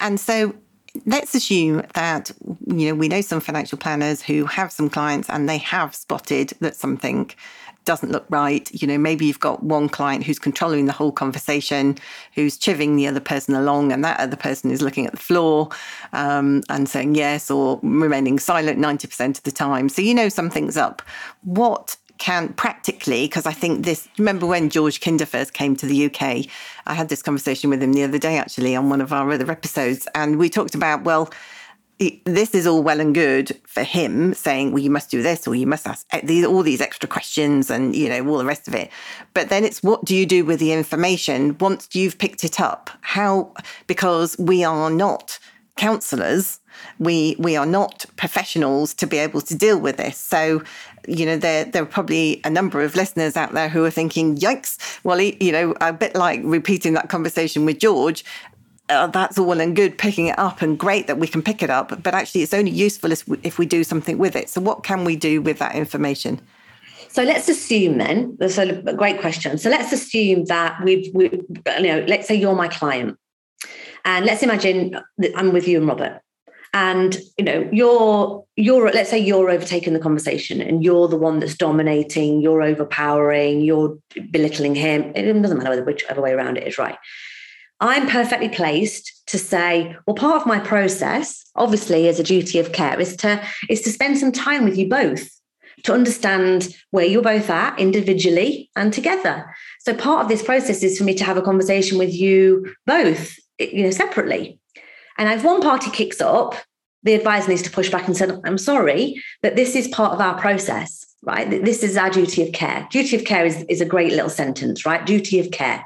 [0.00, 0.54] and so
[1.06, 2.30] let's assume that
[2.66, 6.52] you know we know some financial planners who have some clients and they have spotted
[6.60, 7.30] that something
[7.84, 8.70] doesn't look right.
[8.72, 11.96] You know, maybe you've got one client who's controlling the whole conversation,
[12.34, 15.68] who's chiving the other person along, and that other person is looking at the floor
[16.12, 19.88] um, and saying yes or remaining silent 90% of the time.
[19.88, 21.02] So you know something's up.
[21.42, 26.06] What can practically, because I think this, remember when George Kinder first came to the
[26.06, 26.46] UK?
[26.86, 29.50] I had this conversation with him the other day, actually, on one of our other
[29.50, 30.06] episodes.
[30.14, 31.32] And we talked about, well,
[31.98, 35.54] this is all well and good for him saying, well, you must do this or
[35.54, 38.66] you must ask eh, these, all these extra questions and, you know, all the rest
[38.66, 38.90] of it.
[39.34, 42.90] But then it's what do you do with the information once you've picked it up?
[43.02, 43.52] How,
[43.86, 45.38] because we are not
[45.76, 46.60] counselors,
[46.98, 50.18] we, we are not professionals to be able to deal with this.
[50.18, 50.62] So,
[51.06, 54.36] you know, there, there are probably a number of listeners out there who are thinking,
[54.36, 58.24] yikes, well, you know, a bit like repeating that conversation with George,
[58.92, 61.70] uh, that's all and good picking it up and great that we can pick it
[61.70, 64.48] up, but actually it's only useful if we, if we do something with it.
[64.48, 66.40] So, what can we do with that information?
[67.08, 69.58] So let's assume then, that's a great question.
[69.58, 73.18] So let's assume that we've, we, you know, let's say you're my client.
[74.06, 76.22] And let's imagine that I'm with you and Robert.
[76.72, 81.38] and you know you're you're let's say you're overtaking the conversation and you're the one
[81.38, 83.98] that's dominating you're overpowering you're
[84.30, 86.96] belittling him it doesn't matter whichever way around it is right
[87.82, 92.72] i'm perfectly placed to say well part of my process obviously as a duty of
[92.72, 95.28] care is to is to spend some time with you both
[95.84, 100.96] to understand where you're both at individually and together so part of this process is
[100.96, 104.58] for me to have a conversation with you both you know separately
[105.18, 106.56] and if one party kicks up,
[107.02, 110.20] the advisor needs to push back and say, I'm sorry, but this is part of
[110.20, 111.48] our process, right?
[111.48, 112.86] This is our duty of care.
[112.90, 115.04] Duty of care is, is a great little sentence, right?
[115.04, 115.84] Duty of care.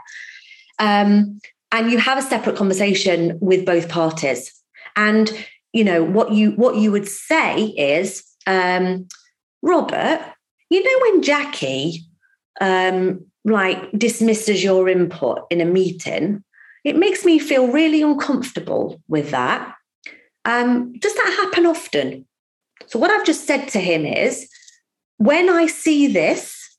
[0.79, 1.41] Um,
[1.73, 4.53] and you have a separate conversation with both parties.
[4.97, 5.31] And
[5.73, 9.09] you know what you what you would say is, um,
[9.63, 10.21] Robert,
[10.71, 12.05] you know when Jackie
[12.61, 16.43] um, like dismisses your input in a meeting,
[16.85, 19.75] it makes me feel really uncomfortable with that.
[20.45, 22.27] Um, does that happen often?
[22.87, 24.49] So, what I've just said to him is
[25.19, 26.79] when I see this,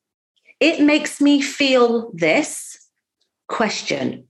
[0.60, 2.78] it makes me feel this
[3.48, 4.27] question.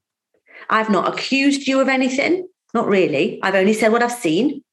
[0.70, 3.40] I've not accused you of anything, not really.
[3.44, 4.64] I've only said what I've seen.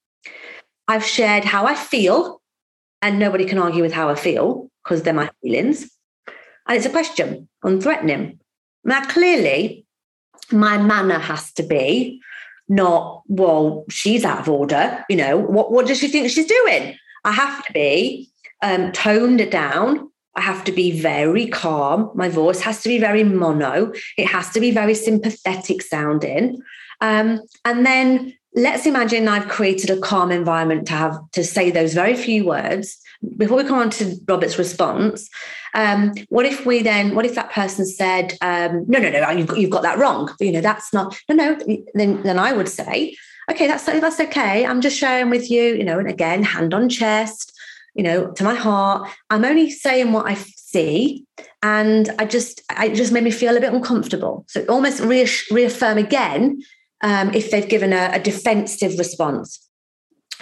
[0.89, 2.41] I've shared how I feel,
[3.01, 5.91] and nobody can argue with how I feel because they're my feelings.
[6.67, 8.39] And it's a question, unthreatening.
[8.85, 9.87] Now, clearly,
[10.53, 12.21] my manner has to be
[12.69, 15.05] not, well, she's out of order.
[15.09, 16.97] You know, what, what does she think she's doing?
[17.25, 18.31] I have to be
[18.63, 20.11] um, toned down.
[20.37, 22.11] I have to be very calm.
[22.15, 23.93] My voice has to be very mono.
[24.19, 26.61] It has to be very sympathetic sounding.
[27.01, 31.95] Um, and then let's imagine I've created a calm environment to have to say those
[31.95, 32.99] very few words.
[33.37, 35.29] Before we come on to Robert's response,
[35.75, 39.47] um, what if we then, what if that person said, um, no, no, no, you've
[39.49, 40.31] got, you've got that wrong.
[40.41, 41.59] You know, that's not, no, no,
[41.95, 43.17] then, then I would say,
[43.51, 44.65] okay, that's, that's okay.
[44.65, 47.53] I'm just sharing with you, you know, and again, hand on chest,
[47.95, 49.09] you know, to my heart.
[49.31, 51.25] I'm only saying what I see.
[51.63, 54.45] And I just, I just made me feel a bit uncomfortable.
[54.49, 56.63] So almost reaffirm again
[57.03, 59.61] um, if they've given a, a defensive response.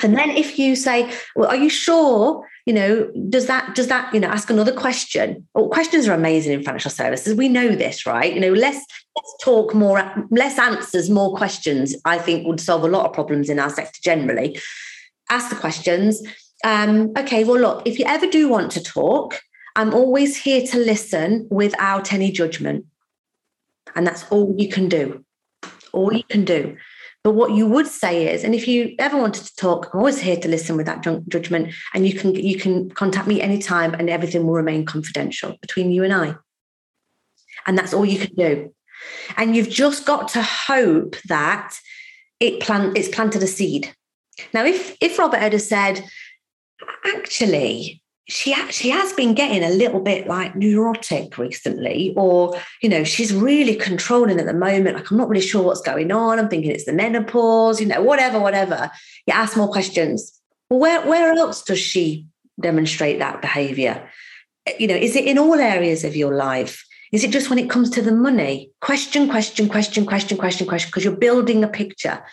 [0.03, 4.13] And then if you say, well, are you sure you know does that does that
[4.15, 8.07] you know ask another question well questions are amazing in financial services we know this
[8.07, 8.85] right you know less
[9.17, 10.01] let's talk more
[10.31, 13.99] less answers more questions i think would solve a lot of problems in our sector
[14.03, 14.59] generally
[15.31, 16.23] ask the questions
[16.65, 19.41] um, okay well look if you ever do want to talk
[19.77, 22.85] i'm always here to listen without any judgment
[23.95, 25.25] and that's all you can do
[25.93, 26.77] all you can do
[27.25, 30.19] but what you would say is, and if you ever wanted to talk, I'm always
[30.19, 31.73] here to listen with that judgment.
[31.95, 36.03] And you can you can contact me anytime, and everything will remain confidential between you
[36.03, 36.35] and I.
[37.67, 38.75] And that's all you can do.
[39.37, 41.79] And you've just got to hope that
[42.41, 43.95] it plant it's planted a seed.
[44.53, 46.05] Now, if if Robert had said,
[47.05, 53.05] actually, she actually has been getting a little bit like neurotic recently, or you know,
[53.05, 54.97] she's really controlling at the moment.
[54.97, 56.39] Like, I'm not really sure what's going on.
[56.39, 58.91] I'm thinking it's the menopause, you know, whatever, whatever.
[59.26, 60.33] You ask more questions.
[60.68, 62.26] Where where else does she
[62.61, 64.09] demonstrate that behavior?
[64.78, 66.85] You know, is it in all areas of your life?
[67.12, 68.70] Is it just when it comes to the money?
[68.80, 72.24] Question, question, question, question, question, question, because you're building a picture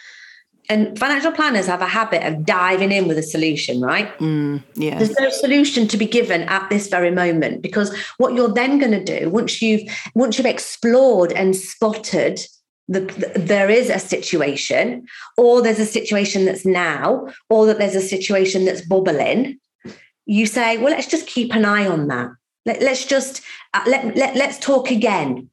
[0.70, 4.16] and financial planners have a habit of diving in with a solution, right?
[4.20, 5.00] Mm, yeah.
[5.00, 8.92] There's no solution to be given at this very moment because what you're then going
[8.92, 9.82] to do once you've
[10.14, 12.40] once you've explored and spotted
[12.88, 15.06] the, the, there is a situation,
[15.38, 19.60] or there's a situation that's now, or that there's a situation that's bubbling,
[20.26, 22.30] you say, well, let's just keep an eye on that.
[22.66, 23.42] Let, us just
[23.74, 25.50] uh, let, let let's talk again.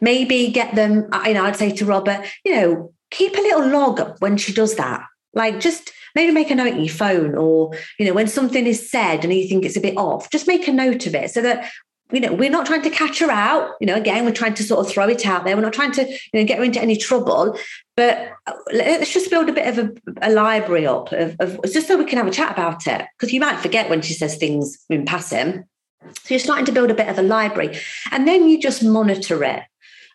[0.00, 1.08] Maybe get them.
[1.26, 4.76] You know, I'd say to Robert, you know, keep a little log when she does
[4.76, 5.02] that.
[5.34, 8.90] Like just maybe make a note in your phone or, you know, when something is
[8.90, 11.42] said and you think it's a bit off, just make a note of it so
[11.42, 11.70] that
[12.12, 13.70] you know, we're not trying to catch her out.
[13.80, 15.56] You know, again, we're trying to sort of throw it out there.
[15.56, 17.56] We're not trying to, you know, get her into any trouble.
[17.96, 19.92] But uh, let's just build a bit of a,
[20.22, 23.06] a library up of, of, just so we can have a chat about it.
[23.16, 25.64] Because you might forget when she says things in passing.
[26.02, 27.78] So you're starting to build a bit of a library,
[28.10, 29.62] and then you just monitor it.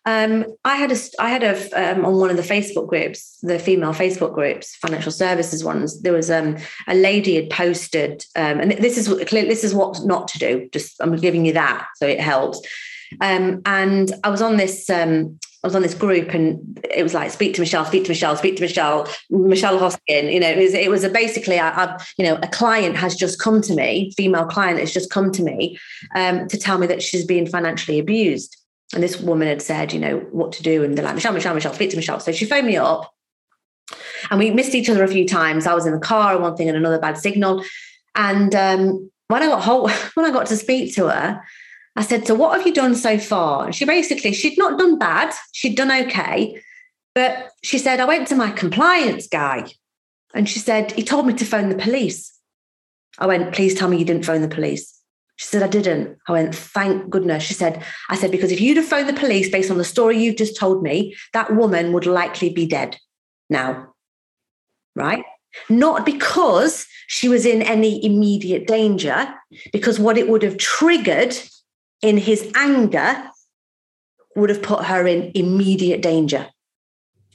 [0.06, 3.58] Um, I had a I had a um, on one of the Facebook groups, the
[3.58, 6.00] female Facebook groups, financial services ones.
[6.02, 10.28] There was um, a lady had posted, um, and this is this is what not
[10.28, 10.68] to do.
[10.72, 12.60] Just I'm giving you that, so it helps.
[13.20, 17.12] Um, and I was on this um, I was on this group and it was
[17.12, 20.32] like speak to Michelle, speak to Michelle, speak to Michelle, Michelle Hoskin.
[20.32, 23.16] You know, it was it was a basically I, I, you know a client has
[23.16, 25.76] just come to me, female client has just come to me
[26.14, 28.56] um, to tell me that she's being financially abused.
[28.94, 30.84] And this woman had said, you know, what to do.
[30.84, 32.20] And they're like, Michelle, Michelle, Michelle, speak to Michelle.
[32.20, 33.12] So she phoned me up
[34.30, 35.66] And we missed each other a few times.
[35.66, 37.64] I was in the car, one thing and another bad signal.
[38.14, 41.42] And um, when I got hold, when I got to speak to her,
[41.96, 44.98] I said, "So what have you done so far?" And she basically she'd not done
[44.98, 46.60] bad, she'd done okay,
[47.14, 49.66] but she said, "I went to my compliance guy,
[50.34, 52.32] and she said he told me to phone the police."
[53.18, 54.95] I went, "Please tell me you didn't phone the police."
[55.36, 56.16] She said, I didn't.
[56.26, 57.42] I went, thank goodness.
[57.42, 60.18] She said, I said, because if you'd have phoned the police based on the story
[60.18, 62.96] you've just told me, that woman would likely be dead
[63.50, 63.94] now.
[64.94, 65.24] Right?
[65.68, 69.32] Not because she was in any immediate danger,
[69.72, 71.36] because what it would have triggered
[72.00, 73.30] in his anger
[74.36, 76.46] would have put her in immediate danger.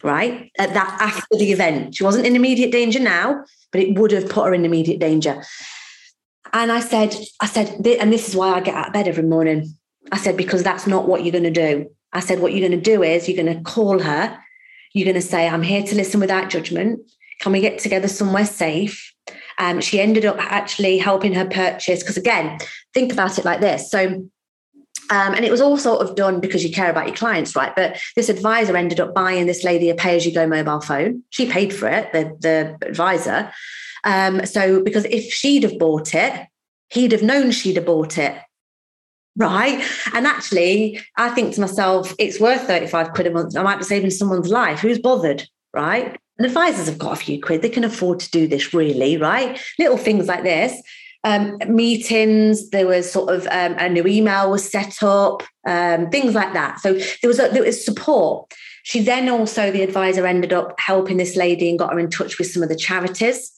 [0.04, 0.52] Right?
[0.58, 1.96] At that after the event.
[1.96, 5.44] She wasn't in immediate danger now, but it would have put her in immediate danger.
[6.54, 9.24] And I said, I said, and this is why I get out of bed every
[9.24, 9.74] morning.
[10.12, 11.90] I said, because that's not what you're going to do.
[12.14, 14.38] I said, what you're going to do is you're going to call her.
[14.94, 17.00] You're going to say, I'm here to listen without judgment.
[17.40, 19.14] Can we get together somewhere safe?
[19.58, 22.02] Um, she ended up actually helping her purchase.
[22.02, 22.60] Because again,
[22.94, 23.90] think about it like this.
[23.90, 24.08] So,
[25.10, 27.76] um, and it was all sort of done because you care about your clients, right?
[27.76, 31.24] But this advisor ended up buying this lady a pay as you go mobile phone.
[31.30, 33.52] She paid for it, the, the advisor.
[34.04, 36.48] Um, so, because if she'd have bought it,
[36.90, 38.36] he'd have known she'd have bought it.
[39.38, 39.82] Right.
[40.14, 43.56] And actually, I think to myself, it's worth 35 quid a month.
[43.56, 44.80] I might be saving someone's life.
[44.80, 45.48] Who's bothered?
[45.74, 46.18] Right.
[46.38, 47.62] And advisors have got a few quid.
[47.62, 49.16] They can afford to do this, really.
[49.18, 49.60] Right.
[49.80, 50.82] Little things like this.
[51.24, 56.34] Um, meetings, there was sort of um, a new email was set up, um, things
[56.34, 56.80] like that.
[56.80, 58.52] So there was a, there was support.
[58.84, 62.40] She then also, the advisor ended up helping this lady and got her in touch
[62.40, 63.52] with some of the charities.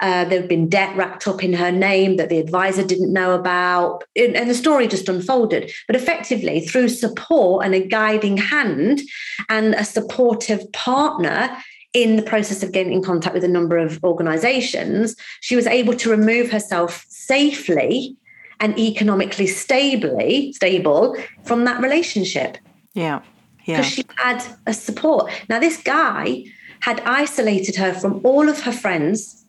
[0.00, 3.32] Uh, there had been debt racked up in her name that the advisor didn't know
[3.32, 4.02] about.
[4.16, 5.70] And the story just unfolded.
[5.86, 9.02] But effectively, through support and a guiding hand
[9.48, 11.56] and a supportive partner,
[11.92, 15.94] in the process of getting in contact with a number of organizations, she was able
[15.94, 18.16] to remove herself safely
[18.60, 22.58] and economically stably stable from that relationship.
[22.94, 23.22] Yeah.
[23.64, 23.78] Yeah.
[23.78, 25.32] Because she had a support.
[25.48, 26.44] Now, this guy
[26.80, 29.39] had isolated her from all of her friends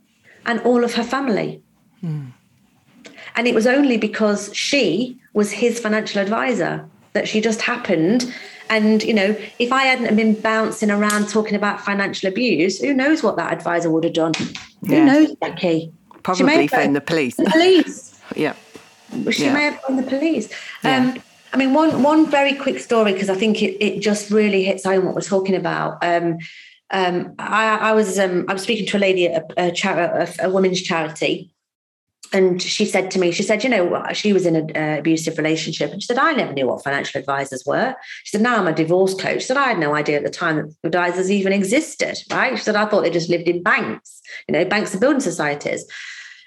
[0.45, 1.61] and all of her family.
[2.03, 2.31] Mm.
[3.35, 8.33] And it was only because she was his financial advisor that she just happened.
[8.69, 13.23] And, you know, if I hadn't been bouncing around talking about financial abuse, who knows
[13.23, 14.33] what that advisor would have done?
[14.81, 14.99] Yeah.
[14.99, 15.93] Who knows, Becky?
[16.23, 17.35] Probably phone the police.
[17.35, 18.19] The police.
[18.35, 18.55] yeah.
[19.29, 19.53] She yeah.
[19.53, 20.49] may have phoned the police.
[20.83, 20.97] Yeah.
[20.97, 21.23] Um,
[21.53, 24.85] I mean, one one very quick story because I think it, it just really hits
[24.85, 25.97] home what we're talking about.
[26.01, 26.37] Um,
[26.91, 29.99] um, I, I, was um, I was speaking to a lady at a, a, char-
[29.99, 31.53] a, a, women's charity,
[32.33, 35.37] and she said to me, she said, you know, she was in an uh, abusive
[35.37, 37.95] relationship, and she said, I never knew what financial advisors were.
[38.23, 39.41] She said, now I'm a divorce coach.
[39.41, 42.17] She said, I had no idea at the time that advisors even existed.
[42.29, 42.57] Right?
[42.57, 45.85] She said, I thought they just lived in banks, you know, banks and building societies.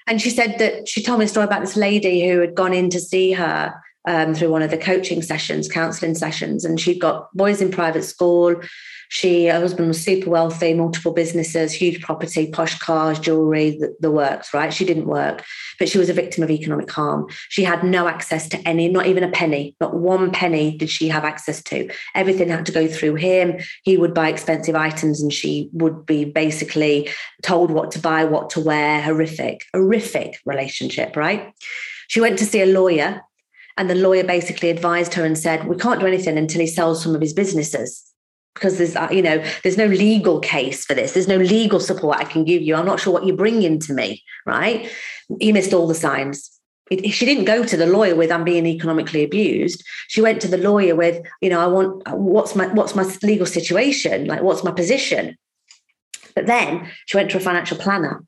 [0.07, 2.73] And she said that she told me a story about this lady who had gone
[2.73, 3.73] in to see her
[4.07, 8.03] um, through one of the coaching sessions, counselling sessions, and she'd got boys in private
[8.03, 8.55] school.
[9.09, 14.11] She, her husband was super wealthy, multiple businesses, huge property, posh cars, jewelry, the, the,
[14.11, 14.73] works, right?
[14.73, 15.43] She didn't work,
[15.77, 17.27] but she was a victim of economic harm.
[17.49, 21.07] She had no access to any, not even a penny, not one penny did she
[21.09, 21.89] have access to.
[22.13, 23.59] Everything had to go through him.
[23.83, 27.09] He would buy expensive items and she would be basically
[27.43, 29.01] told what to buy, what to wear.
[29.01, 31.53] Horrific, horrific relationship, right?
[32.07, 33.21] She went to see a lawyer
[33.77, 37.03] and the lawyer basically advised her and said, We can't do anything until he sells
[37.03, 38.14] some of his businesses
[38.55, 41.11] because there's uh, you know there's no legal case for this.
[41.11, 42.75] There's no legal support i can give you.
[42.75, 44.89] I'm not sure what you're bringing to me right?
[45.39, 46.51] You missed all the signs.
[46.91, 49.83] She didn't go to the lawyer with i'm being economically abused.
[50.07, 53.45] She went to the lawyer with you know i want what's my what's my legal
[53.45, 54.25] situation?
[54.25, 55.37] Like what's my position?
[56.35, 58.23] But then she went to a financial planner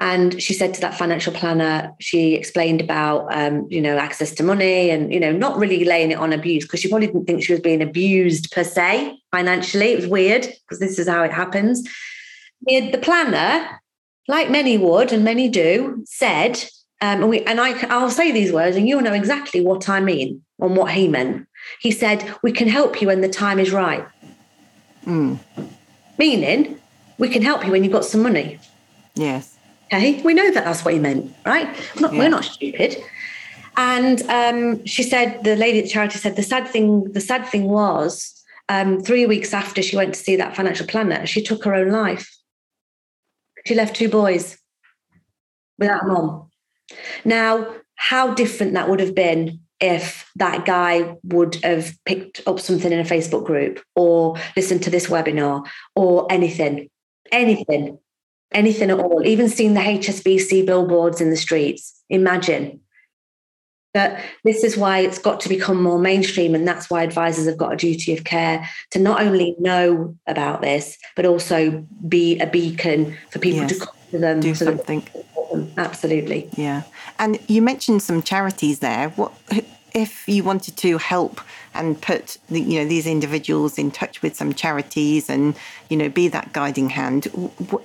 [0.00, 4.42] and she said to that financial planner, she explained about, um, you know, access to
[4.42, 7.42] money and, you know, not really laying it on abuse because she probably didn't think
[7.42, 9.92] she was being abused per se financially.
[9.92, 11.88] It was weird because this is how it happens.
[12.62, 13.80] The planner,
[14.28, 16.62] like many would and many do, said,
[17.00, 20.00] um, and, we, and I, I'll say these words and you'll know exactly what I
[20.00, 21.46] mean and what he meant.
[21.80, 24.06] He said, We can help you when the time is right.
[25.04, 25.38] Mm.
[26.18, 26.80] Meaning,
[27.18, 28.58] we can help you when you've got some money.
[29.14, 29.55] Yes.
[29.92, 31.68] Okay, we know that that's what he meant, right?
[31.94, 32.18] We're not, yeah.
[32.18, 32.96] we're not stupid.
[33.76, 37.46] And um, she said, the lady at the charity said, the sad thing, the sad
[37.46, 38.32] thing was,
[38.68, 41.90] um, three weeks after she went to see that financial planner, she took her own
[41.90, 42.36] life.
[43.64, 44.58] She left two boys
[45.78, 46.50] without a mom.
[47.24, 52.90] Now, how different that would have been if that guy would have picked up something
[52.90, 56.88] in a Facebook group or listened to this webinar or anything
[57.32, 57.98] anything,
[58.52, 62.02] anything at all, even seeing the HSBC billboards in the streets.
[62.08, 62.80] Imagine.
[63.92, 66.54] But this is why it's got to become more mainstream.
[66.54, 70.60] And that's why advisors have got a duty of care to not only know about
[70.60, 73.78] this, but also be a beacon for people yes.
[73.78, 74.40] to come to them.
[74.40, 75.02] Do so something.
[75.78, 76.50] Absolutely.
[76.56, 76.82] Yeah.
[77.18, 79.08] And you mentioned some charities there.
[79.10, 79.32] What
[79.94, 81.40] if you wanted to help
[81.78, 85.54] and put the, you know these individuals in touch with some charities and
[85.88, 87.28] you know be that guiding hand.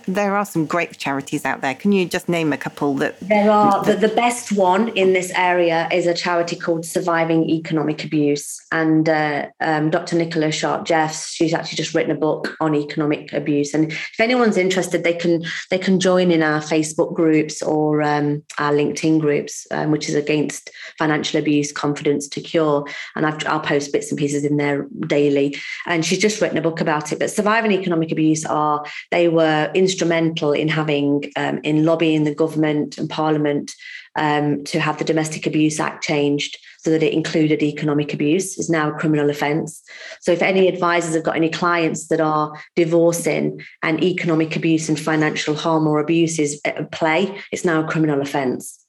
[0.07, 1.75] There are some great charities out there.
[1.75, 3.83] Can you just name a couple that there are.
[3.83, 8.61] that, the, the best one in this area is a charity called surviving economic abuse.
[8.71, 13.33] And uh, um, dr nicola sharp jeffs she's actually just written a book on economic
[13.33, 13.73] abuse.
[13.73, 18.43] And if anyone's interested they can they can join in our facebook groups or um,
[18.57, 22.85] our linkedin groups um, which is against financial abuse confidence to cure.
[23.15, 25.57] And i will post post bits and pieces in there daily.
[25.85, 27.19] And she's just written a book about it.
[27.19, 32.97] But surviving economic abuse are they were instrumental in having um, in lobbying the government
[32.97, 33.71] and parliament
[34.15, 38.69] um, to have the Domestic Abuse Act changed so that it included economic abuse is
[38.69, 39.81] now a criminal offence.
[40.19, 44.99] So if any advisors have got any clients that are divorcing and economic abuse and
[44.99, 48.79] financial harm or abuse is at play, it's now a criminal offence.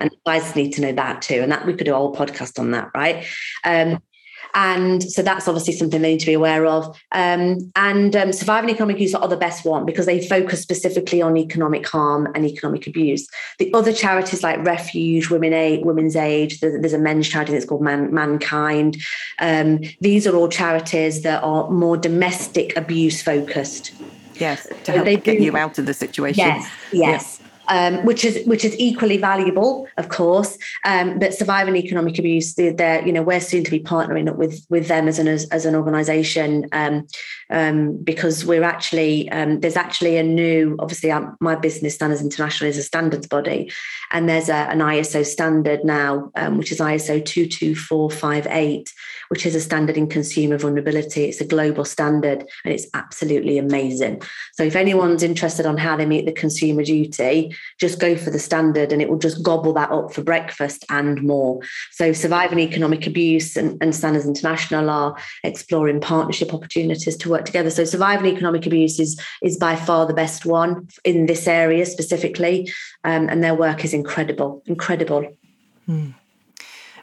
[0.00, 1.40] And advisors need to know that too.
[1.42, 3.26] And that we could do a whole podcast on that, right?
[3.64, 4.02] Um,
[4.54, 6.86] and so that's obviously something they need to be aware of.
[7.12, 11.36] Um, and um, surviving economic abuse are the best one because they focus specifically on
[11.36, 13.26] economic harm and economic abuse.
[13.58, 17.82] The other charities like Refuge, Women Aid, Women's Aid, there's a men's charity that's called
[17.82, 18.96] Man, Mankind.
[19.38, 23.92] Um, these are all charities that are more domestic abuse focused.
[24.36, 26.38] Yes, to help get do, you out of the situation.
[26.38, 27.41] Yes, yes
[27.72, 30.58] um, which is which is equally valuable, of course.
[30.84, 34.36] Um, but surviving economic abuse, they're, they're, you know we're soon to be partnering up
[34.36, 37.06] with with them as an as, as an organisation um,
[37.48, 41.10] um, because we're actually um, there's actually a new obviously
[41.40, 43.72] my business standards international is a standards body,
[44.12, 48.92] and there's a, an ISO standard now which is ISO two two four five eight,
[49.28, 51.24] which is a standard in consumer vulnerability.
[51.24, 54.22] It's a global standard and it's absolutely amazing.
[54.54, 58.38] So if anyone's interested on how they meet the consumer duty just go for the
[58.38, 61.60] standard and it will just gobble that up for breakfast and more.
[61.90, 67.70] So, Surviving Economic Abuse and, and Standards International are exploring partnership opportunities to work together.
[67.70, 72.72] So, Surviving Economic Abuse is, is by far the best one in this area specifically.
[73.04, 75.22] Um, and their work is incredible, incredible.
[75.88, 76.14] Mm.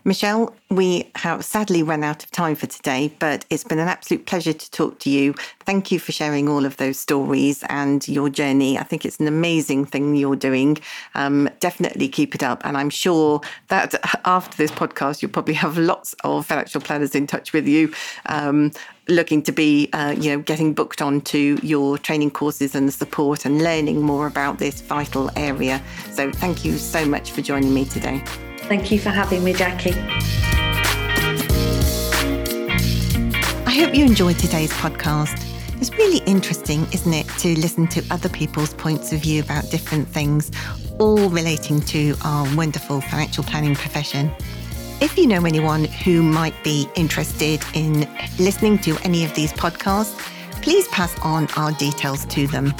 [0.05, 4.25] Michelle, we have sadly run out of time for today, but it's been an absolute
[4.25, 5.33] pleasure to talk to you.
[5.65, 8.77] Thank you for sharing all of those stories and your journey.
[8.77, 10.77] I think it's an amazing thing you're doing.
[11.15, 12.65] Um, definitely keep it up.
[12.65, 13.93] And I'm sure that
[14.25, 17.93] after this podcast, you'll probably have lots of financial planners in touch with you.
[18.27, 18.71] Um,
[19.09, 23.45] looking to be, uh, you know, getting booked onto your training courses and the support
[23.45, 25.81] and learning more about this vital area.
[26.11, 28.23] So, thank you so much for joining me today.
[28.69, 29.95] Thank you for having me, Jackie.
[33.65, 35.45] I hope you enjoyed today's podcast.
[35.79, 40.07] It's really interesting, isn't it, to listen to other people's points of view about different
[40.07, 40.51] things,
[40.99, 44.29] all relating to our wonderful financial planning profession.
[45.01, 48.01] If you know anyone who might be interested in
[48.37, 50.19] listening to any of these podcasts,
[50.61, 52.73] please pass on our details to them.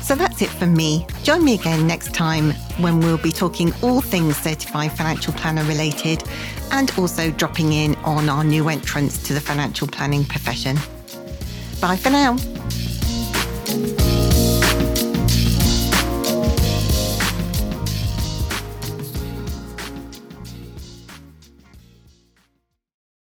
[0.00, 1.06] So that's it from me.
[1.24, 6.24] Join me again next time when we'll be talking all things certified financial planner related
[6.70, 10.76] and also dropping in on our new entrance to the financial planning profession.
[11.82, 12.38] Bye for now.